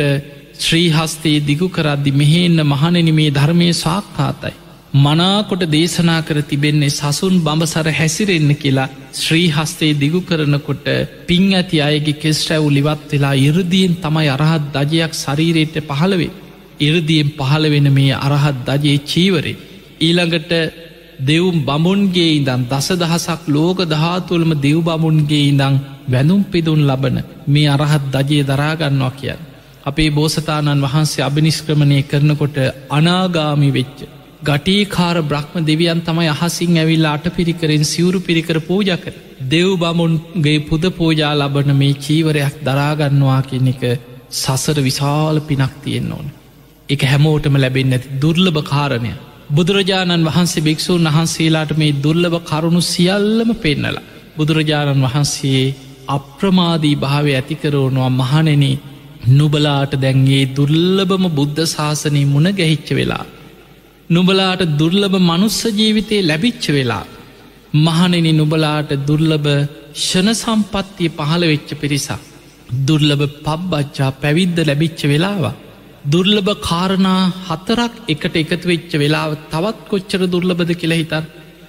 ශ්‍රීහස්තේ 0.59 1.37
දිගු 1.41 1.67
කරද්දි 1.69 2.11
මෙහෙන්න 2.13 2.59
මහනෙන 2.65 3.09
මේ 3.11 3.31
ධර්මය 3.31 3.67
සාක්කාතයි. 3.75 4.55
මනාකොට 4.93 5.63
දේශනා 5.67 6.21
කර 6.21 6.41
තිබෙන්නේ 6.43 6.89
සසුන් 6.91 7.35
බඹසර 7.39 7.87
හැසිරෙන්න 7.91 8.49
කියලා 8.55 8.89
ශ්‍රීහස්තේ 9.13 9.91
දිගු 9.95 10.19
කරනකොට 10.21 10.87
පින් 11.27 11.45
ඇති 11.53 11.77
අයගේ 11.81 12.13
කෙස්ටැව් 12.15 12.65
ලිවත් 12.69 13.07
වෙලා 13.09 13.33
ඉරදියෙන් 13.39 13.95
තමයි 13.97 14.27
අරහත් 14.29 14.65
දජයක් 14.73 15.13
ශරීරයට 15.15 15.75
පහළවේ. 15.81 16.35
ඉරදියෙන් 16.81 17.29
පහළ 17.31 17.65
වෙන 17.69 17.87
මේ 17.89 18.19
අරහත් 18.19 18.59
දජයේ 18.67 19.05
චීවරේ. 19.05 19.59
ඊළඟට 19.99 20.51
දෙවුම් 21.21 21.57
බමුන්ගේ 21.61 22.29
ඉදන් 22.33 22.67
දස 22.67 22.87
දහසක් 22.93 23.43
ලෝක 23.47 23.79
දහතුළම 23.87 24.51
දෙව් 24.59 24.79
බමුන්ගේ 24.83 25.43
ඉඳං 25.45 25.75
වැඳුම් 26.05 26.43
පිදුන් 26.45 26.81
ලබන 26.85 27.17
මේ 27.47 27.69
අරහත් 27.69 28.05
දජයේ 28.13 28.43
දරාගන්නවා 28.45 29.13
කියන්න. 29.13 29.45
අපේ 29.83 30.09
බෝසතාණන් 30.11 30.83
වහන්සේ 30.83 31.23
අභිනිස්ක්‍රමණය 31.23 31.99
කරනකොට 32.03 32.57
අනාගාමි 32.89 33.71
වෙච්ච. 33.73 34.01
ගටීකාර 34.41 35.17
බ්‍රහ්ම 35.23 35.55
දෙවියන් 35.63 35.99
තමයි 36.01 36.29
අහසිං 36.29 36.77
ඇවිල් 36.77 37.05
අට 37.07 37.25
පිරිකරෙන් 37.31 37.83
සිවුරු 37.85 38.19
පිරිකර 38.21 38.57
පූජකර. 38.61 39.13
දෙව් 39.47 39.67
බමුන්ගේ 39.77 40.59
පුද 40.61 40.83
පූජා 40.91 41.33
ලබන 41.35 41.71
මේ 41.75 41.99
චීවරයක් 41.99 42.55
දරාගන්නවා 42.61 43.41
කියන 43.43 43.67
එක 43.67 43.83
සසර 44.33 44.77
විශාල 44.79 45.37
පිනක් 45.41 45.73
තියෙන් 45.83 46.07
ඕන. 46.11 46.27
එක 46.89 47.01
හැමෝටම 47.03 47.55
ලැබෙන් 47.55 47.93
ඇති 47.93 48.15
දුර්ලභ 48.21 48.61
කාරණය. 48.65 49.11
බුදුරජාණන් 49.49 50.27
වහන්සේ 50.27 50.63
භික්‍ෂූන් 50.63 51.07
වහන්සේලාට 51.07 51.73
මේ 51.75 51.97
දුර්ලභ 51.97 52.37
කරුණු 52.43 52.81
සියල්ලම 52.83 53.51
පෙන්නලා. 53.57 54.07
බුදුරජාණන් 54.37 55.05
වහන්සේ 55.05 55.63
අප්‍රමාදී 56.09 56.95
භාවය 56.95 57.31
ඇතිකරවනවා 57.33 58.09
මහනෙන 58.11 58.65
නුබලාට 59.29 59.93
දැන්ගේ 59.97 60.43
දුර්ලභම 60.51 61.25
බුද්ධ 61.31 61.61
ශාසනය 61.67 62.23
මුණ 62.25 62.49
ගැහිච්ච 62.53 62.89
වෙලා. 62.93 63.25
නුබලාට 64.11 64.61
දුර්ලභ 64.79 65.17
මනුස්ස 65.21 65.59
ජීවිතය 65.71 66.17
ලැබිච්ච 66.21 66.65
වෙලා. 66.69 67.05
මහනෙන 67.77 68.27
නුබලාට 68.33 68.91
දුර්ලභ 69.07 69.49
ෂණ 69.97 70.29
සම්පත්තිය 70.35 71.09
පහළ 71.09 71.43
වෙච්ච 71.43 71.69
පිරිසක්. 71.81 72.21
දුර්ලභ 72.87 73.23
පබ්බච්චා 73.45 74.11
පැවිද්ද 74.13 74.57
ලැබිච්ච 74.61 75.01
වෙලාවා. 75.03 75.59
දුර්ලභ 76.05 76.51
කාරණා 76.59 77.21
හතරක් 77.47 77.93
එකට 78.07 78.35
එකතු 78.35 78.65
වෙච්ච 78.67 78.91
වෙලාව 78.95 79.31
තවත් 79.51 79.79
කොච්චර 79.89 80.21
දුර්ලබද 80.25 80.71
කියලා 80.73 81.01
හිතන්. 81.01 81.25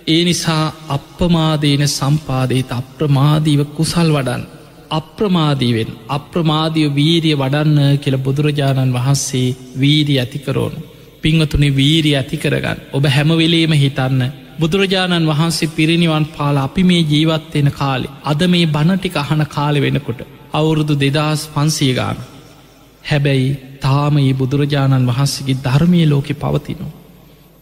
ඒ 0.07 0.23
නිසා 0.25 0.65
අප්‍රමාදීන 0.89 1.85
සම්පාදේත 1.91 2.71
අප්‍රමාදීව 2.73 3.61
කුසල් 3.77 4.09
වඩන්. 4.17 4.43
අප්‍රමාදීවෙන් 4.91 5.91
අප්‍රමාදිය 6.09 6.89
වීරිය 6.99 7.37
වඩන්න 7.37 8.01
කියල 8.03 8.17
බුදුරජාණන් 8.19 8.97
වහන්සේ 8.97 9.49
වීරී 9.81 10.19
ඇතිකරෝනු. 10.19 10.81
පිංවතුනි 11.23 11.71
වීරී 11.77 12.15
ඇතිකරගන්න 12.15 12.85
ඔබ 12.93 13.05
හැමවෙලේම 13.09 13.75
හිතන්න 13.77 14.23
බුදුරජාණන් 14.59 15.29
වහන්සේ 15.29 15.71
පිරිනිවන් 15.71 16.27
පාල 16.29 16.57
අපි 16.59 16.83
මේ 16.85 17.03
ජීවත්වෙන 17.05 17.71
කාලෙ 17.73 18.09
අද 18.25 18.41
මේ 18.47 18.67
බණටික 18.67 19.17
අහන 19.17 19.45
කාලෙ 19.49 19.81
වෙනකොට 19.81 20.21
අවුරුදු 20.53 20.95
දෙදස් 20.97 21.43
පන්සිය 21.49 21.93
ගාන. 21.95 22.19
හැබැයි 23.05 23.51
තාම 23.81 24.15
ඒ 24.19 24.33
බුදුරජාණන් 24.33 25.09
වහන්සේගේ 25.09 25.63
ධර්මය 25.65 26.03
ලෝකෙ 26.07 26.35
පවතිනවා. 26.35 26.93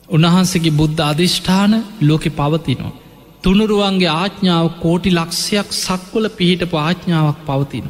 උන්වහන්සේගේ 0.08 0.72
බුද්ධ 0.72 1.02
අධිෂ්ඨාන 1.02 1.72
ලෝකෙ 2.00 2.30
පවතිනවා. 2.32 2.98
තුනුරුවන්ගේ 3.44 4.12
ආඥාව 4.14 4.66
කෝටි 4.80 5.10
ලක්ෂයක් 5.10 5.68
සක්වල 5.76 6.26
පිහිටපු 6.30 6.76
ආඥාවක් 6.78 7.38
පවතින. 7.46 7.86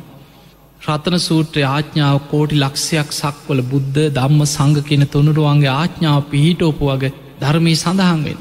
රතන 0.90 1.16
සූත්‍රය 1.20 1.62
ආඥාව 1.66 2.18
කෝටි 2.30 2.56
ලක්ෂයක් 2.56 3.08
සක්වල 3.12 3.60
බුද්ධ 3.64 3.98
දම්ම 4.10 4.42
සංග 4.46 4.76
කෙන 4.82 5.04
තුනුරුවන්ගේ 5.06 5.72
ආඥාව 5.72 6.22
පිහිටෝපු 6.30 6.84
වගේ 6.90 7.16
ධර්මී 7.40 7.76
සඳහන්වෙන්. 7.76 8.38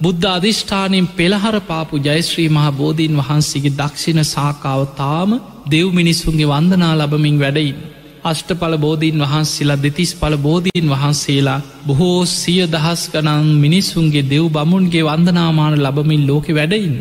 බුද්ධ 0.00 0.26
අධිෂ්ඨානයෙන් 0.28 1.06
පෙළහර 1.10 1.56
පාපු 1.62 1.94
ජයශ්‍රී 1.98 2.48
මහා 2.48 2.72
බෝධීන් 2.72 3.14
වහන්සේගේ 3.18 3.76
දක්ෂිණ 3.76 4.22
සාකාව 4.26 4.82
තාම 4.94 5.30
දෙව් 5.66 5.86
මිනිස්සුන්ගේ 5.92 6.48
වන්දනා 6.48 6.94
ලබමින් 6.96 7.38
වැඩයින්න. 7.38 7.80
අෂ්ටඵල 8.24 8.76
බෝධීන් 8.76 9.22
වහන්සේලා 9.22 9.78
දෙතිස් 9.78 10.12
පල 10.14 10.36
බෝධීන් 10.38 10.88
වහන්සේලා 10.88 11.60
බොහෝ 11.86 12.20
සිය 12.32 12.62
දහස් 12.66 13.02
ගනන් 13.12 13.48
මිනිස්සුන්ගේ 13.56 14.24
දෙව් 14.24 14.44
බමුන්ගේ 14.50 15.04
වන්දනාමාන 15.04 15.74
ලබමින් 15.78 16.26
ලෝකෙ 16.26 16.52
වැඩඉන්න. 16.54 17.00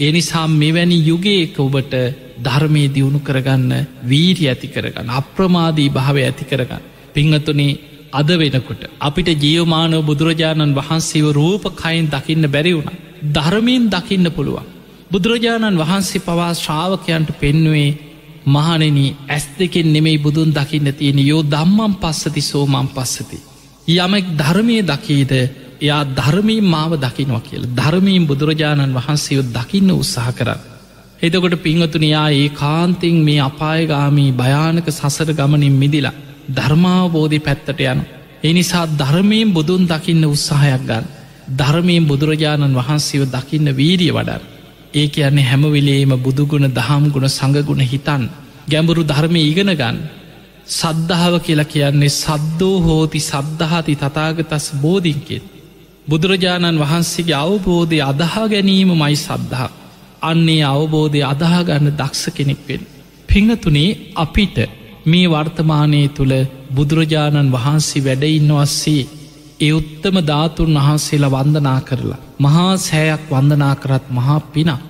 එනිසා 0.00 0.46
මෙවැනි 0.52 0.98
යුගේක 1.02 1.58
ඔබට 1.60 1.94
ධර්මය 2.44 2.84
දියුණු 2.88 3.20
කරගන්න 3.20 3.72
වීරි 4.04 4.44
ඇති 4.46 4.68
කරගන්න 4.68 5.10
අප්‍රමාදී 5.12 5.88
භාවය 5.90 6.22
ඇති 6.22 6.44
කරගන්න. 6.44 6.82
පිංහතුනේ 7.14 7.78
අද 8.12 8.28
වෙනකොට 8.34 8.82
අපිට 9.00 9.28
ජියවමානව 9.38 10.02
බුදුරජාණන් 10.02 10.74
වහන්සේව 10.74 11.26
රූප 11.32 11.64
කයින් 11.74 12.06
දකින්න 12.08 12.44
බැරි 12.48 12.72
වුණ. 12.74 12.90
ධර්මීන් 13.30 13.84
දකින්න 13.88 14.26
පුළුවන්. 14.30 14.66
බුදුරජාණන් 15.10 15.78
වහන්සේ 15.78 16.20
පවා 16.20 16.52
ශ්‍රාවකයන්ට 16.54 17.30
පෙන්නුවේ 17.34 17.90
මහනෙන 18.46 18.98
ඇස් 19.28 19.44
දෙකෙන් 19.58 19.88
නෙමෙයි 19.88 20.18
බුදුන් 20.18 20.50
දකින්න 20.52 20.88
තියෙන 20.92 21.18
යෝ 21.20 21.42
දම්මම් 21.44 21.94
පස්සති 21.96 22.42
සෝමම් 22.42 22.88
පස්සති. 22.88 23.38
යමෙක් 23.88 24.26
ධර්මය 24.34 24.76
දකීද 24.82 25.32
එයා 25.80 26.04
ධර්මී 26.10 26.60
මාව 26.64 26.92
දකිනවා 26.96 27.40
කියල 27.40 27.64
ධර්මීන් 27.70 28.26
බුදුරජාණන් 28.26 28.94
වහන්සේව 28.94 29.40
දකින්න 29.48 29.90
උත්සාහ 29.92 30.32
කරන්න. 30.32 30.73
එතකොට 31.24 31.54
පිංහතුනයා 31.58 32.28
ඒ 32.32 32.48
කාන්තිං 32.54 33.16
මේ 33.20 33.40
අපායගාමී 33.40 34.30
භයානක 34.32 34.88
සසර 34.90 35.30
ගමනින් 35.32 35.74
මිදිලා 35.74 36.18
ධර්මාවබෝධි 36.48 37.38
පැත්තට 37.38 37.80
යන. 37.82 38.00
එනිසා 38.42 38.86
ධර්මයෙන් 38.92 39.52
බුදුන් 39.52 39.84
දකින්න 39.86 40.24
උත්සාහයක් 40.26 40.82
ගන්න. 40.82 41.04
ධර්මයෙන් 41.50 42.04
බුදුරජාණන් 42.04 42.74
වහන්සේව 42.74 43.22
දකින්න 43.28 43.68
වීරිය 43.72 44.12
වඩන්න. 44.12 44.42
ඒ 44.94 45.06
කියන්නේ 45.08 45.44
හැමවෙලේම 45.44 46.12
බුදුගුණ 46.18 46.68
දහම් 46.70 47.04
ගුණ 47.10 47.28
සඟගුණ 47.28 47.82
හිතන් 47.82 48.24
ගැඹුරු 48.68 49.02
ධර්මය 49.04 49.40
ඉගෙන 49.42 49.72
ගන්න. 49.72 49.96
සද්ධාව 50.70 51.34
කියලා 51.40 51.64
කියන්නේ 51.66 52.16
සද්දෝ 52.16 52.76
හෝති 52.80 53.20
සද්ධහති 53.20 53.94
තතාගතස් 53.96 54.66
බෝධින්කෙන්. 54.76 55.42
බුදුරජාණන් 56.08 56.80
වහන්සේගේ 56.80 57.38
අවබෝධය 57.38 57.98
අදහා 58.02 58.46
ගැනීම 58.48 58.90
මයි 58.94 59.16
සද්ධහා. 59.18 59.70
අන්නේ 60.24 60.62
අවබෝධය 60.66 61.20
අදහාගන්න 61.24 61.90
දක්ෂ 61.92 62.24
කෙනෙක්වෙන්. 62.30 62.82
පිංහතුනේ 63.28 63.90
අපිට 64.16 64.56
මේ 65.06 65.26
වර්තමානය 65.28 66.02
තුළ 66.10 66.34
බුදුරජාණන් 66.70 67.52
වහන්සේ 67.52 68.04
වැඩඉන්නවස්සේ 68.04 69.02
ඒ 69.60 69.72
උත්තම 69.72 70.16
ධාතුන් 70.22 70.74
වහන්සේලා 70.76 71.34
වන්දනා 71.36 71.80
කරලා. 71.80 72.20
මහා 72.38 72.72
සෑයක් 72.78 73.22
වන්දනා 73.30 73.74
කරත් 73.76 74.04
මහා 74.10 74.40
පිනා. 74.48 74.80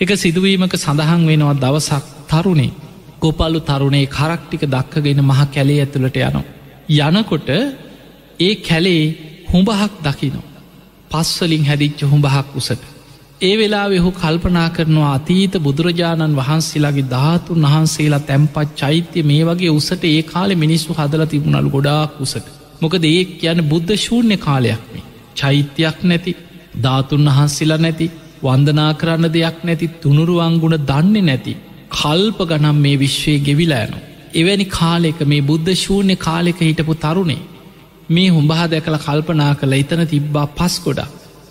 එක 0.00 0.10
සිදුවීමක 0.16 0.74
සඳහන් 0.76 1.22
වෙනවා 1.26 1.54
දවසක් 1.56 2.04
තරුණේ 2.30 2.72
ගොපල්ලු 3.20 3.60
තරුණේ 3.62 4.06
කරක්ටික 4.08 4.62
දක්කගෙන 4.66 5.20
මහ 5.22 5.40
කැලේ 5.48 5.78
ඇතුළට 5.80 6.16
යනවා. 6.18 6.44
යනකොට 7.10 7.48
ඒ 8.40 8.54
කැලේ 8.58 9.02
හුඹහක් 9.52 9.92
දකිනවා. 10.02 10.50
පස්වලින් 11.10 11.64
හැදිච්ච 11.64 12.00
හුඹහක් 12.04 12.48
උසට. 12.54 12.82
ඒ 13.40 13.54
වෙලා 13.56 13.86
වෙහු 13.90 14.10
කල්පනා 14.12 14.68
කරනවා 14.70 15.12
අතීත 15.14 15.54
බුදුරජාණන් 15.58 16.36
වහන්සේලාගේ 16.36 17.06
ධාතුන් 17.06 17.64
වහන්සේලා 17.64 18.20
තැම්පත් 18.20 18.74
චෛත්‍ය 18.76 19.22
මේ 19.22 19.42
වගේ 19.42 19.70
උසට 19.70 20.04
ඒ 20.04 20.20
කාලෙ 20.24 20.54
මිනිස්සු 20.54 20.94
හදල 20.94 21.24
තිබුණලු 21.26 21.70
ගොඩාක් 21.70 22.20
උසට. 22.20 22.46
මොකද 22.80 23.04
ඒ 23.04 23.24
කියන 23.32 23.60
බුද්ධ 23.64 23.92
ශූන්‍ය 23.96 24.36
කාලයක්නේ. 24.38 25.02
චෛත්‍යයක් 25.36 25.98
නැති 26.02 26.36
ධාතුන් 26.82 27.26
වහන්සේලා 27.28 27.78
නැති 27.78 28.06
වන්දනා 28.42 28.92
කරන්න 28.94 29.32
දෙයක් 29.32 29.58
නැති 29.64 29.90
තුනුරුවන්ගුණ 29.98 30.78
දන්නේ 30.82 31.24
නැති. 31.24 31.56
කල්ප 31.92 32.38
ගනම් 32.44 32.78
මේ 32.78 32.96
විශ්වය 32.96 33.34
ගෙවිලෑනු. 33.40 33.98
එවැනි 34.34 34.66
කාලෙක 34.70 35.20
මේ 35.24 35.42
බුද්ධ 35.42 35.74
ශූන්‍ය 35.76 36.16
කාලෙක 36.18 36.58
හිටපු 36.60 36.94
තරුණේ. 36.96 37.42
මේ 38.08 38.28
හුඹහා 38.28 38.70
දැකළ 38.70 38.98
කල්පනා 39.00 39.52
කළ 39.56 39.74
එතන 39.74 40.06
තිබ්බා 40.06 40.46
පස් 40.52 40.76
ගොඩා. 40.80 41.10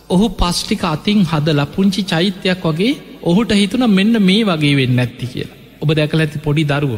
ඔහු 0.10 0.28
පස්්ටික 0.32 0.84
අතින් 0.86 1.20
හදලා 1.24 1.66
පුංචි 1.66 2.02
චෛත්‍යයක් 2.04 2.64
වගේ 2.64 2.94
ඔහුට 3.24 3.52
හිතුන 3.52 3.86
මෙන්න 3.90 4.16
මේ 4.22 4.44
වගේ 4.44 4.76
වෙන්න 4.76 5.00
ඇත්ති 5.00 5.28
කියලා. 5.28 5.58
ඔබ 5.82 5.90
දැකල 5.96 6.20
ඇති 6.20 6.40
පොඩි 6.40 6.64
දරුව. 6.64 6.94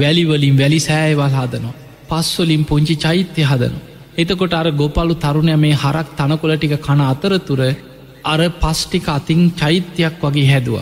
වැලිවලින් 0.00 0.58
වැලි 0.58 0.80
සෑයවල් 0.80 1.34
හදනවා. 1.38 1.74
පස්වලින් 2.08 2.64
පුංචි 2.64 2.96
චෛත්‍ය 2.96 3.42
හදන. 3.42 3.74
එතකොට 4.18 4.54
අර 4.54 4.66
ගොපලු 4.72 5.14
තරුණය 5.14 5.56
මේ 5.56 5.74
හරක් 5.74 6.08
තනකොල 6.16 6.52
ටික 6.56 6.74
කන 6.78 7.00
අතරතුර 7.02 7.60
අර 8.24 8.40
පස්්ටික 8.62 9.06
අතින් 9.08 9.40
චෛත්‍යයක් 9.52 10.18
වගේ 10.22 10.48
හැදුව. 10.52 10.76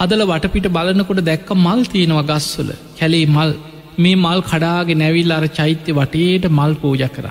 හදල 0.00 0.22
වටපිට 0.30 0.68
බලනකොට 0.68 1.20
දැක්ක 1.20 1.50
මල් 1.56 1.80
තියෙනවා 1.84 2.28
ගස්වල 2.30 2.70
කැලේ 2.98 3.26
මල් 3.26 3.50
මේ 3.98 4.16
මල් 4.16 4.40
කඩාගේ 4.42 5.00
නැවිල් 5.02 5.32
අර 5.32 5.46
චෛත්‍ය 5.50 5.90
වටේට 5.92 6.46
මල් 6.50 6.74
පූජ 6.74 7.04
කර. 7.08 7.26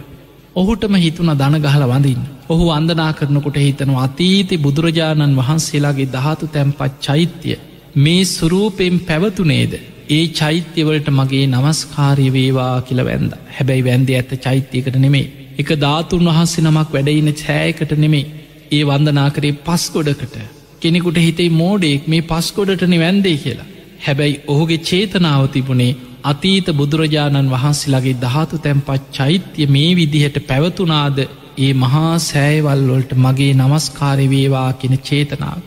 ඔහුටම 0.56 0.96
හිතුන 0.96 1.32
දන 1.36 1.56
ගහල 1.62 1.86
වඳින්. 1.92 2.22
ඔහු 2.54 2.66
අන්දනා 2.70 3.12
කරනකොට 3.14 3.58
හිතනවා 3.60 4.04
අතීති 4.04 4.58
බුදුරජාණන් 4.58 5.38
වහන්සේලාගේ 5.38 6.12
දහතු 6.12 6.48
තැම්පත් 6.50 7.00
චෛත්‍යය 7.02 7.58
මේ 7.98 8.24
සුරූපයෙන් 8.28 8.98
පැවතුනේද? 9.02 9.74
ඒ 10.10 10.26
චෛත්‍යවලට 10.34 11.08
මගේ 11.12 11.46
නමස්කාරය 11.48 12.28
වේවා 12.32 12.76
කියල 12.82 13.02
වැන්ද 13.04 13.32
හැබැයි 13.52 13.86
වැන්ද 13.86 14.10
ඇත්ත 14.12 14.32
චෛත්‍යයකට 14.40 14.98
නෙමේ 14.98 15.28
එක 15.56 15.70
ධාතුන් 15.78 16.26
වහන්සේ 16.28 16.64
නමක් 16.64 16.90
වැඩඉන්න 16.92 17.34
චෑයකට 17.36 17.92
නෙමේ 17.98 18.26
ඒ 18.72 18.84
වන්දනා 18.84 19.30
කරේ 19.30 19.60
පස්කොඩකට 19.62 20.36
කෙනෙකුට 20.82 21.18
හිතේ 21.18 21.50
මෝඩෙක් 21.52 22.08
මේ 22.08 22.24
පස්කොඩටන 22.24 22.96
වැන්දේ 22.98 23.38
කියලා. 23.38 23.70
හැබැයි 24.00 24.42
ඔහුගේ 24.48 24.82
චේතනාව 24.82 25.44
තිබුණේ 25.50 25.98
අතීත 26.24 26.68
බුදුරජාණන් 26.72 27.52
වහන්සේලාගේ 27.52 28.16
ධාතු 28.18 28.58
තැන්පත් 28.60 29.06
චෛත්‍ය 29.12 29.68
මේ 29.68 29.92
විදිහට 29.96 30.38
පැවතුනාද 30.48 31.18
ඒ 31.58 31.74
මහා 31.76 32.14
සෑවල්වොල්ට 32.22 33.12
මගේ 33.18 33.52
නමස්කාරවේවා 33.54 34.70
කෙන 34.74 34.96
චේතනාව 35.00 35.60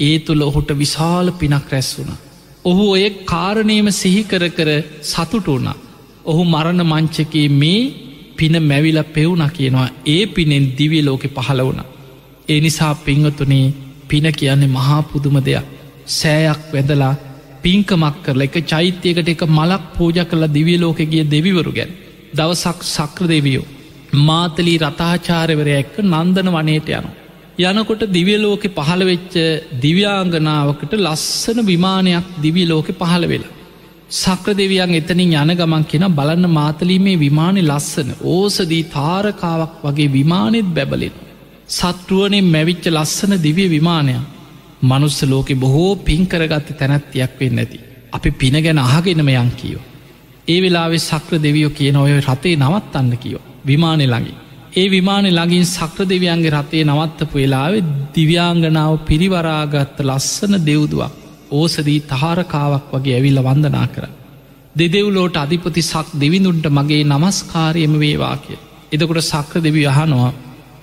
ඒ 0.00 0.16
තුළ 0.18 0.42
ඔහුට 0.42 0.70
විශාල 0.78 1.32
පිනක් 1.34 1.72
රැස් 1.72 1.90
වුණා 1.98 2.20
ඔහු 2.62 2.84
ඔය 2.90 3.04
කාරණයම 3.24 3.88
සිහිකර 3.92 4.42
කර 4.50 4.70
සතුට 5.02 5.46
වුණා. 5.46 5.76
ඔහු 6.24 6.42
මරණ 6.44 6.82
මංචකේ 6.84 7.48
මේ 7.52 7.80
පින 8.36 8.54
මැවිල 8.62 8.98
පෙවුණ 9.06 9.44
කියනවා 9.50 9.88
ඒ 10.06 10.26
පිනෙන් 10.28 10.66
දිවිය 10.78 11.02
ලෝකෙ 11.02 11.28
පහළ 11.28 11.60
වුණ. 11.60 11.80
ඒ 12.48 12.60
නිසා 12.60 12.94
පිංහතුනේ 12.96 13.74
පින 14.08 14.26
කියන්නේ 14.32 14.68
මහා 14.68 15.02
පුදුම 15.04 15.36
දෙයක්. 15.40 15.66
සෑයක් 16.08 16.62
වැදලා 16.72 17.14
පින්කමක් 17.62 18.16
කරල 18.24 18.42
එක 18.42 18.56
චෛත්‍යයකට 18.64 19.28
එක 19.28 19.42
මලක් 19.48 19.82
පූජ 19.96 20.18
කළ 20.22 20.44
දිවිය 20.48 20.78
ලෝකෙගේ 20.78 21.24
දෙවිවරු 21.26 21.72
ගැන් 21.72 21.90
දවසක් 22.34 22.78
සක්‍ර 22.86 23.24
දෙවියෝ 23.26 23.66
මාතලී 24.12 24.78
රතාචාරවර 24.78 25.68
එක්ක 25.70 25.96
නන්දන 26.02 26.48
වනයට 26.48 26.88
යනු. 26.90 27.10
යනකොට 27.60 28.02
දිවියලෝකෙ 28.08 28.68
පහළ 28.70 29.04
වෙච්ච 29.04 29.34
දිව්‍යාංගනාවකට 29.80 30.92
ලස්සන 30.96 31.60
විමානයක් 31.64 32.26
දිවී 32.42 32.66
ලෝකෙ 32.66 32.92
පහළ 32.92 33.26
වෙලා. 33.28 33.56
සක්‍ර 34.12 34.54
දෙවියන් 34.54 34.94
එතනින් 34.94 35.34
යන 35.34 35.54
ගමන් 35.54 35.84
කෙන 35.84 36.06
බලන්න 36.10 36.50
මාතලීමේ 36.50 37.18
විමානය 37.18 37.62
ලස්සන 37.62 38.10
ඕසදී 38.24 38.84
තාරකාවක් 38.86 39.76
වගේ 39.84 40.12
විමානෙත් 40.12 40.68
බැබලෙන. 40.68 41.14
සත්රුවනෙන් 41.68 42.44
මැවිච්ච 42.46 42.86
ලස්සන 42.88 43.36
දිවිය 43.38 43.68
විමානයක් 43.68 44.26
මනුස්ස 44.82 45.22
ලෝකෙ 45.24 45.54
බොහෝ 45.54 45.96
පින්කරගත්ත 45.98 46.74
තැනැත්තියක් 46.78 47.38
වෙන්න 47.40 47.58
ඇති. 47.58 47.78
අපි 48.12 48.30
පින 48.32 48.56
ගැන 48.64 48.78
අහගෙනම 48.78 49.28
යන් 49.30 49.52
කියෝ. 49.56 49.84
ඒ 50.48 50.58
වෙලාවෙ 50.62 50.98
සක්‍ර 51.00 51.38
දෙවියෝ 51.38 51.70
කියන 51.70 51.96
ඔය 51.96 52.12
රතේ 52.18 52.56
නවත්තන්න 52.56 53.16
කියෝ. 53.18 53.49
විමානෙ 53.66 54.06
ළඟි. 54.06 54.34
ඒ 54.72 54.86
විමානෙ 54.90 55.30
ළඟින් 55.30 55.66
සක්‍ර 55.66 56.04
දෙවියන්ගේ 56.04 56.52
රතේ 56.52 56.84
නවත්තපු 56.84 57.34
වෙලාවෙ 57.34 57.78
දිව්‍යාංගනාව 58.14 58.94
පිරිවරාගත්ත 59.06 59.98
ලස්සන 60.00 60.54
දෙව්දුවක් 60.66 61.12
ඕසදී 61.50 62.00
තහාරකාවක් 62.02 62.92
වගේ 62.92 63.14
ඇවිල්ල 63.16 63.40
වන්දනා 63.40 63.86
කර. 63.86 64.04
දෙදෙව්ලෝට 64.74 65.36
අධිපති 65.36 65.82
සක් 65.82 66.06
දෙවිඳුන්ට 66.20 66.66
මගේ 66.68 67.02
නමස්කාරයම 67.04 67.94
වේවා 67.98 68.36
කිය. 68.36 68.58
එදකොට 68.92 69.22
සක්‍ර 69.22 69.58
දෙවි 69.58 69.82
අහනවා 69.86 70.32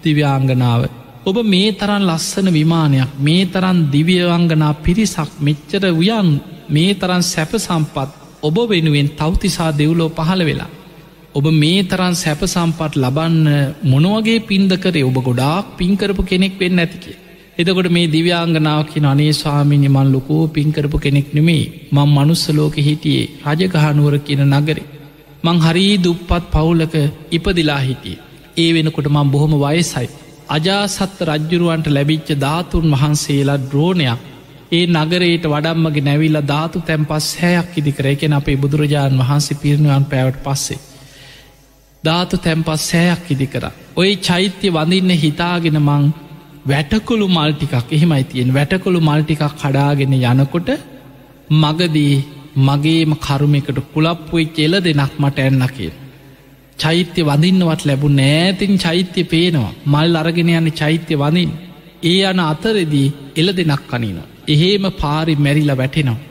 දිව්‍යාංගනාව. 0.03 0.81
ඔබ 1.25 1.37
මේ 1.45 1.71
තරන් 1.73 2.03
ලස්සන 2.05 2.47
විමානයක් 2.51 3.11
මේ 3.19 3.45
තරන් 3.45 3.79
දිවියවංගනා 3.91 4.73
පිරිසක් 4.75 5.31
මෙච්චර 5.39 5.83
වයන් 5.93 6.29
මේ 6.69 6.91
තරන් 6.93 7.23
සැප 7.23 7.51
සම්පත් 7.57 8.09
ඔබ 8.41 8.57
වෙනුවෙන් 8.69 9.09
තවතිසා 9.11 9.71
දෙව්ලෝ 9.73 10.09
පහළ 10.09 10.43
වෙලා. 10.45 10.76
ඔබ 11.37 11.45
මේ 11.53 11.81
තරන් 11.83 12.15
සැප 12.15 12.41
සම්පත් 12.45 12.93
ලබන්න 12.95 13.47
මොනවගේ 13.83 14.37
පින්ද 14.41 14.71
කරේ 14.75 15.03
ඔබ 15.03 15.17
ගොඩාක් 15.19 15.65
පින්කරපු 15.77 16.21
කෙනෙක් 16.23 16.53
වෙන්න 16.57 16.79
ඇතිකේ. 16.79 17.17
එදකොට 17.57 17.89
මේ 17.89 18.07
දිව්‍යාංගනාවකි 18.07 19.03
අනේ 19.05 19.33
ස්වාමිනි 19.33 19.89
මන් 19.89 20.07
ලොකෝ 20.11 20.43
පින්කරපු 20.49 20.97
කෙනෙක් 20.97 21.27
නෙමේ 21.33 21.63
මං 21.91 22.09
මනුස්සලෝක 22.09 22.77
හිටියේ 22.79 23.29
රජගහනුවර 23.47 24.15
කියන 24.19 24.43
නගරේ. 24.51 24.87
මං 25.43 25.59
හරී 25.59 25.93
දුප්පත් 25.99 26.43
පවුලක 26.51 26.95
ඉපදිලා 27.31 27.81
හිටිය. 27.81 28.17
ඒ 28.57 28.69
වෙනකොට 28.73 29.07
මං 29.07 29.31
බොහොම 29.31 29.53
වයසයි. 29.57 30.07
අජාසත්ත 30.49 31.19
රජ්ජුරුවන්ට 31.23 31.87
ලැබිච්ච 31.89 32.29
ධාතුන් 32.37 32.91
වහන්සේලා 32.93 33.61
ද්‍රෝණයක් 33.63 34.19
ඒ 34.71 34.85
නගරයට 34.95 35.45
වඩම්මගේ 35.45 36.03
නැවිල්ල 36.03 36.39
ධාතු 36.45 36.77
තැන්පස් 36.81 37.27
හැයක් 37.37 37.71
ඉදිකර 37.79 38.05
එකෙන 38.07 38.33
අපේ 38.33 38.57
බුදුරජාණන් 38.57 39.19
වහන්සේ 39.19 39.59
පිරිණුවන් 39.61 40.05
පැවට 40.05 40.45
පස්සේ. 40.45 40.83
ධාතු 42.03 42.37
තැන්පස් 42.37 42.81
සෑයක් 42.91 43.31
ඉදි 43.31 43.47
කර. 43.47 43.65
ඔය 43.95 44.09
චෛත්‍ය 44.17 44.67
වඳන්න 44.69 45.21
හිතාගෙන 45.23 45.77
මං 45.79 46.03
වැටකොළු 46.67 47.27
මල්ටිකක් 47.27 47.91
එහෙමයි 47.91 48.23
තියෙන් 48.23 48.53
වැටකොළු 48.53 48.99
මල්ටිකක් 48.99 49.43
කඩාගෙන 49.61 50.13
යනකොට 50.15 50.69
මගදී 51.53 52.15
මගේම 52.57 53.11
කරුමෙකට 53.17 53.79
කුලප්පුයි 53.93 54.45
කෙල 54.47 54.73
දෙනක් 54.79 55.13
මට 55.19 55.39
එන්න 55.39 55.63
කිය. 55.69 55.91
චෛත්‍ය 56.79 57.21
වඳින්නවත් 57.21 57.81
ලැබු 57.85 58.07
නෑතින් 58.11 58.73
චෛත්‍ය 58.77 59.21
පේනවා 59.23 59.73
මල් 59.85 60.15
අරගෙන 60.15 60.49
යන්න 60.49 60.71
චෛත්‍ය 60.71 61.13
වඳින්. 61.15 61.51
ඒ 62.03 62.25
අන 62.25 62.39
අතරෙදී 62.41 63.13
එල 63.35 63.49
දෙනක් 63.51 63.83
කනිනවා. 63.89 64.31
එහෙම 64.47 64.85
පාරි 65.01 65.35
මැරිල 65.37 65.71
වැටෙනවා. 65.73 66.23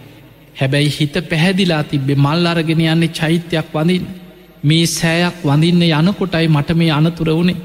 හැබැයි 0.61 0.95
හිත 0.99 1.17
පැහැදිලා 1.31 1.83
තිබ්බෙ 1.85 2.15
මල් 2.17 2.47
අරගෙන 2.47 2.81
යන්නේ 2.85 3.09
චෛත්‍යයක් 3.11 3.69
වඳින්. 3.75 4.07
මේ 4.63 4.87
සෑයක් 4.89 5.37
වඳින්න 5.45 5.83
යනකොටයි 5.85 6.49
මට 6.49 6.71
මේ 6.75 6.91
අනතුර 6.91 7.29
වුණේ 7.31 7.57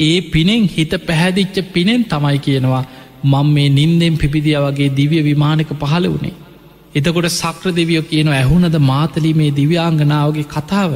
ඒ 0.00 0.20
පිනෙන් 0.22 0.68
හිත 0.68 0.92
පැහැදිච්ච 1.06 1.56
පිනෙන් 1.72 2.04
තමයි 2.04 2.38
කියනවා 2.38 2.84
මං 3.24 3.46
මේ 3.48 3.68
නින්දෙන් 3.70 4.16
පිපිදිය 4.16 4.58
වගේ 4.58 4.90
දිවිය 4.90 5.22
විමානක 5.22 5.70
පහළ 5.72 6.06
වුණේ. 6.06 6.34
එතකොට 6.94 7.28
සක්‍ර 7.30 7.72
දෙවියෝ 7.72 8.04
කියන 8.04 8.28
ඇහුනද 8.30 8.76
මාතලී 8.80 9.34
මේ 9.34 9.50
දිව්‍යාංගනාවගේ 9.52 10.46
කතාව. 10.46 10.92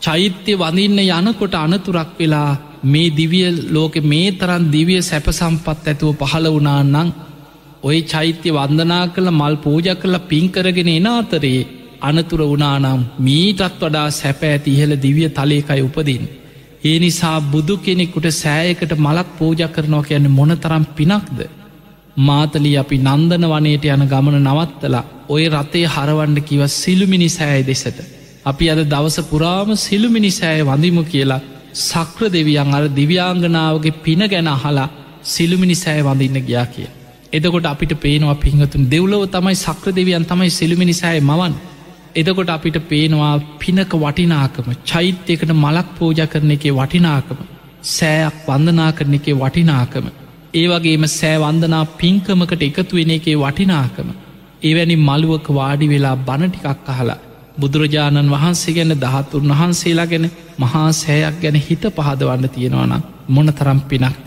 චෛත්‍ය 0.00 0.52
වඳින්න 0.54 0.98
යනකොට 1.00 1.54
අනතුරක් 1.56 2.10
වෙලා 2.18 2.50
මේ 2.84 3.10
දිවිය 3.10 3.46
ලෝකෙ 3.68 4.00
මේ 4.02 4.32
තරන් 4.32 4.64
දිවිය 4.70 5.00
සැපසම්පත් 5.02 5.66
ඇතුව 5.84 6.16
පහළ 6.22 6.46
වනාන්නං 6.50 7.14
ඔය 7.82 7.98
චෛත්‍ය 8.04 8.48
වන්දනා 8.50 9.04
කළ 9.08 9.30
මල් 9.30 9.56
පූජ 9.56 9.88
කළ 9.94 10.18
පින්කරගෙන 10.28 10.88
එන 10.88 11.06
අතරේ 11.08 11.60
අනතුර 12.00 12.40
වනානම් 12.44 13.00
මීටත් 13.18 13.62
වඩා 13.80 14.08
සැප 14.12 14.42
ඇති 14.42 14.70
ඉහළ 14.72 14.94
දිවිය 14.96 15.28
තලේකයි 15.30 15.82
උපදින්. 15.82 16.24
ඒ 16.84 16.98
නිසා 16.98 17.38
බුදු 17.42 17.76
කෙනෙකුට 17.78 18.26
සෑයකට 18.34 18.92
මලක් 18.98 19.28
පූජ 19.38 19.62
කරනවා 19.68 20.02
කියන්න 20.02 20.30
මොනතරම් 20.30 20.84
පිනක්ද. 20.96 21.40
මාතලී 22.18 22.76
අපි 22.76 22.96
නන්දන 22.98 23.44
වනයට 23.46 23.84
යන 23.86 24.04
ගමන 24.06 24.38
නවත්තලා 24.42 25.04
ඔය 25.28 25.44
රතේ 25.48 25.86
හරවන්න 25.86 26.38
කිව 26.42 26.62
සිළුමිනි 26.72 27.28
සෑය 27.30 27.62
දෙසට. 27.62 27.98
අපි 28.44 28.70
අද 28.70 28.80
දවස 28.84 29.18
පුරාම 29.30 29.70
සිළුමිනි 29.78 30.30
සෑය 30.32 30.62
වඳිමු 30.62 31.04
කියලා 31.04 31.44
සක්‍ර 31.84 32.22
දෙවියන් 32.28 32.74
අර 32.74 32.84
දිව්‍යාංගනාවගේ 32.90 33.98
පින 34.04 34.22
ගැන 34.26 34.48
අහලා 34.48 34.88
සිළුමිනි 35.24 35.74
සෑ 35.74 36.02
වඳන්න 36.02 36.46
ගියා 36.46 36.66
කිය. 36.66 36.88
එදකොට 37.32 37.66
අපිට 37.66 37.92
පේනවා 38.00 38.36
පිංහතුන් 38.36 38.90
දෙව්ලව 38.90 39.22
තමයි 39.28 39.56
සක්‍ර 39.56 39.88
දෙවියන් 39.92 40.24
තමයි 40.24 40.50
සිළුමිනි 40.50 40.94
සෑ 40.94 41.20
මවන් 41.20 41.54
එදකොට 42.16 42.50
අපිට 42.50 42.78
පේනවා 42.84 43.34
පිනක 43.58 43.94
වටිනාකම 43.96 44.68
චෛත්‍යයකට 44.84 45.52
මලක් 45.54 45.88
පෝජ 45.96 46.20
කරන 46.26 46.50
එකේ 46.50 46.72
වටිනාකම 46.72 47.40
සෑයක් 47.90 48.38
වන්දනා 48.46 48.90
කරන 48.92 49.14
එකේ 49.14 49.36
වටිනාකම 49.36 50.06
ඒ 50.54 50.66
වගේම 50.68 51.04
සෑවන්දනා 51.10 51.84
පින්කමකට 51.96 52.62
එකතු 52.62 52.96
වෙන 52.96 53.12
එකේ 53.12 53.36
වටිනාකම 53.36 54.10
එවැනි 54.62 54.96
මළුවක 54.98 55.48
වාඩි 55.50 55.86
වෙලා 55.88 56.16
බණටිකක් 56.18 56.88
අහලා 56.88 57.22
බුදුරජාණන් 57.56 58.30
වහන්සේ 58.30 58.74
ගැන 58.74 58.94
දහතුන් 58.96 59.50
වහන්සේලා 59.50 60.06
ගැන 60.06 60.26
මහා 60.58 60.88
සෑයක් 60.94 61.36
ගැන 61.42 61.56
හිත 61.60 61.84
පහදවන්න 61.90 62.48
තියෙනවනම් 62.50 63.06
මොන 63.28 63.48
තරම් 63.50 63.80
පිනක්ද. 63.82 64.26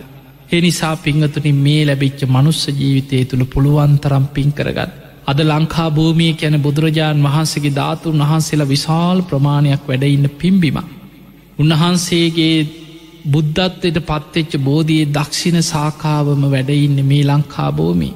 එනිසා 0.52 0.96
පිංහතුනින් 0.98 1.58
මේ 1.58 1.82
ලැබිච්ච 1.86 2.22
මනුස්ස 2.28 2.64
ජීවිතය 2.70 3.26
තුළ 3.26 3.46
පුළුවන්තරම් 3.46 4.26
පින් 4.30 4.52
කරගත්. 4.52 4.92
අද 5.30 5.40
ලංකා 5.44 5.90
භූමිය 5.92 6.34
කැන 6.34 6.56
බුදුරජාණන් 6.60 7.26
වහන්සේගේ 7.26 7.74
ධාතුන් 7.74 8.22
වහන්සේලා 8.24 8.68
විශාල් 8.68 9.20
ප්‍රමාණයක් 9.24 9.84
වැඩඉන්න 9.84 10.30
පිම්බිම. 10.36 10.78
උන්වහන්සේගේ 11.60 12.58
බුද්ධත්වයට 13.26 14.00
පත්වෙච්ච 14.02 14.54
බෝධයේ 14.60 15.10
දක්ෂිණ 15.10 15.62
සාකාවම 15.64 16.44
වැඩඉන්න 16.48 17.00
මේ 17.04 17.24
ලංකා 17.26 17.72
භූමි. 17.72 18.10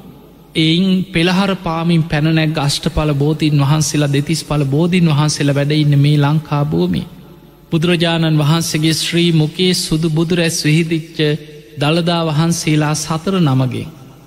එයින් 0.56 0.86
පෙළහර 1.06 1.52
පාමින් 1.58 2.02
පැනනැක් 2.04 2.58
අෂ්ටපල 2.58 3.12
බෝධීන් 3.14 3.60
වහන්සේලා 3.60 4.12
දෙතිස් 4.12 4.42
පල 4.44 4.64
බෝධීන් 4.66 5.10
වහන්සේලා 5.10 5.54
වැඩඉන්න 5.54 5.94
මේ 5.98 6.16
ලංකා 6.18 6.64
භූමි. 6.66 7.02
බුදුරජාණන් 7.70 8.40
වහන්සේගේ 8.40 8.94
ශ්‍රී 8.96 9.30
මුකේ 9.34 9.72
සුදු 9.76 10.08
බුදුරැස් 10.10 10.58
විහිදිච්ච 10.64 11.18
දළදා 11.80 12.22
වහන්සේලා 12.26 12.94
සතර 12.96 13.34
නමගේ 13.40 13.86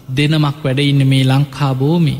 දෙනමක් 0.09 0.57
වැඩඉන්න 0.63 1.01
මේ 1.05 1.23
ලංකා 1.25 1.73
භූමි. 1.75 2.15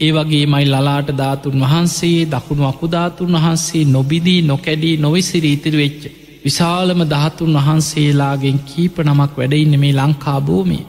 ඒ 0.00 0.12
වගේ 0.12 0.44
මයි 0.46 0.66
ලලාට 0.66 1.08
ධාතුන් 1.14 1.62
වහන්සේ 1.62 2.20
දකුණු 2.26 2.64
අකුධාතුන් 2.64 3.34
වහන්සේ 3.34 3.84
නොබිදී 3.86 4.40
නොකැඩී 4.42 4.96
නොවිසිර 4.96 5.44
ඉතිර 5.46 5.74
වෙච්ච. 5.74 6.02
විශාලම 6.44 7.00
ධාතුන් 7.06 7.58
වහන්සේලාගෙන් 7.58 8.58
කීප 8.60 8.96
නමක් 8.98 9.32
වැඩඉන්න 9.36 9.74
මේ 9.78 9.92
ලංකා 9.92 10.40
භූමිය. 10.40 10.84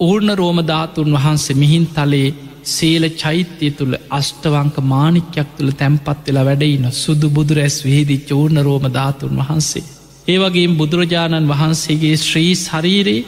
ඕර්ණ 0.00 0.32
රෝම 0.34 0.58
ධාතුන් 0.64 1.10
වහන්සේ 1.12 1.56
මිහින් 1.56 1.86
තලේ 1.88 2.28
සේල 2.66 3.04
චෛත්‍යය 3.14 3.70
තුළ 3.70 3.94
අෂ්ටවංක 4.10 4.76
මානික්‍යයක් 4.84 5.48
තුළ 5.56 5.70
තැන්පත් 5.72 6.26
වෙලා 6.26 6.44
වැඩඉන්න 6.44 6.92
සුදු 6.94 7.28
බුදු 7.30 7.54
රැස් 7.54 7.76
විහිදි 7.84 8.16
චෝර්ණ 8.28 8.62
රෝම 8.62 8.84
ධාතුන් 8.90 9.40
වහන්සේ. 9.40 9.84
ඒවගේ 10.28 10.68
බුදුරජාණන් 10.78 11.50
වහන්සේගේ 11.52 12.16
ශ්‍රී 12.18 12.54
ශරීරයේ 12.58 13.26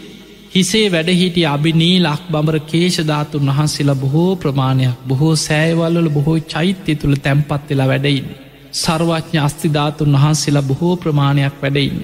හිසේ 0.52 0.86
වැඩහිටිය 0.86 1.44
අභිනී 1.46 1.94
ලක් 1.98 2.24
බඹර 2.30 2.56
කේෂධාතුන් 2.62 3.50
වහන්සේලා 3.50 3.94
බොහෝ 3.94 4.32
ප්‍රමාණයක් 4.36 5.04
බොහෝ 5.08 5.34
සෑවල්ල 5.38 6.08
බොහෝ 6.10 6.38
චෛත්‍යය 6.46 6.96
තුළ 6.96 7.14
තැන්පත් 7.16 7.70
වෙලා 7.70 7.86
වැඩයින්න. 7.86 8.26
සර්වඥ 8.74 9.38
අස්තිධාතුන් 9.38 10.12
වහන්සේලා 10.14 10.62
බොහෝ 10.62 10.94
ප්‍රමාණයක් 10.96 11.56
වැඩයින්න. 11.62 12.02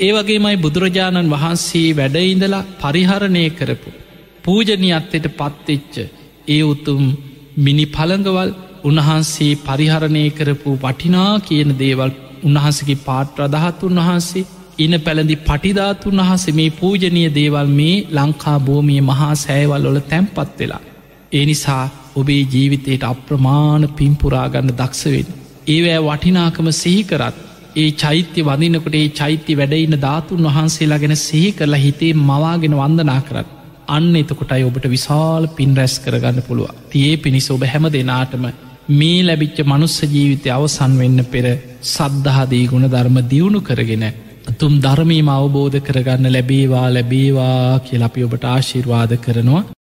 ඒවගේමයි 0.00 0.56
බුදුරජාණන් 0.56 1.32
වහන්සේ 1.34 1.88
වැඩඉඳලා 1.92 2.68
පරිහරණය 2.80 3.44
කරපු. 3.52 3.90
පූජනයත්තයට 4.44 5.26
පත්වෙච්ච 5.32 5.94
ඒ 6.48 6.62
උතුම් 6.64 7.02
මිනි 7.58 7.86
පළඟවල් 7.88 8.50
උන්වහන්සේ 8.84 9.58
පරිහරණය 9.62 10.24
කරපු 10.30 10.70
වටිනා 10.76 11.32
කියන 11.40 11.72
දේවල් 11.78 12.12
උන්වහන්සගේ 12.42 13.02
පාට්‍රදහතුන් 13.02 14.00
වහන්සේ 14.00 14.48
ඉන 14.78 14.94
පැළඳි 15.00 15.36
පටිධාතුන් 15.40 16.20
වහස 16.20 16.44
මේ 16.52 16.70
පූජනය 16.72 17.22
දේවල් 17.32 17.70
මේ 17.72 17.94
ලංකා 18.10 18.58
භූමිය 18.60 19.00
මහා 19.02 19.32
සෑවල් 19.36 19.86
වල 19.86 19.98
තැන්පත් 20.04 20.52
වෙලා. 20.58 20.82
ඒ 21.32 21.44
නිසා 21.44 21.84
ඔබේ 22.16 22.42
ජීවිතයට 22.46 23.04
අප්‍රමාණ 23.04 23.84
පින්පුරාගන්න 23.90 24.70
දක්ෂවෙන්. 24.72 25.28
ඒවෑ 25.66 26.00
වටිනාකම 26.06 26.68
සිහිකරත් 26.74 27.38
ඒ 27.76 27.88
චෛත්‍ය 27.94 28.40
වදිනකොට 28.42 28.94
ඒ 28.94 29.08
චෛත්‍ය 29.10 29.56
වැඩඉන්න 29.56 29.98
ධාතුන් 29.98 30.46
වහන්සේලා 30.46 30.98
ගැන 30.98 31.16
සිහි 31.18 31.50
කරලා 31.52 31.84
හිතේ 31.84 32.12
මවාගෙන 32.22 32.78
වන්දනා 32.78 33.20
කරත්. 33.22 33.48
අන්න 33.88 34.08
එතකොටයි 34.16 34.62
ඔබට 34.62 34.86
විශාල 34.86 35.44
පින් 35.56 35.74
රැස් 35.76 35.96
කරගන්න 35.98 36.40
පුළුව. 36.42 36.70
තියේ 36.90 37.16
පිණිස 37.16 37.50
ඔබ 37.50 37.62
හැම 37.64 37.84
දෙනාටම 37.88 38.46
මේ 38.92 39.18
ලැබිච්ච 39.22 39.58
මනුස්ස 39.64 39.98
ජීවිතය 40.06 40.48
අවසන් 40.50 40.96
වෙන්න 40.96 41.20
පෙර 41.26 41.46
සද්ධහදී 41.86 42.64
ගුණ 42.66 42.86
ධර්ම 42.86 43.18
දියුණු 43.28 43.60
කරගෙන 43.62 44.06
තුම් 44.56 44.76
ධර්මීම 44.80 45.28
අවබෝධ 45.30 45.78
කරගන්න 45.80 46.32
ලැබේවා 46.32 46.86
ලැබේවා 46.90 47.80
කියලපි 47.80 48.24
ඔබට 48.24 48.44
ආශිර්වාද 48.46 49.12
කරනවා. 49.18 49.68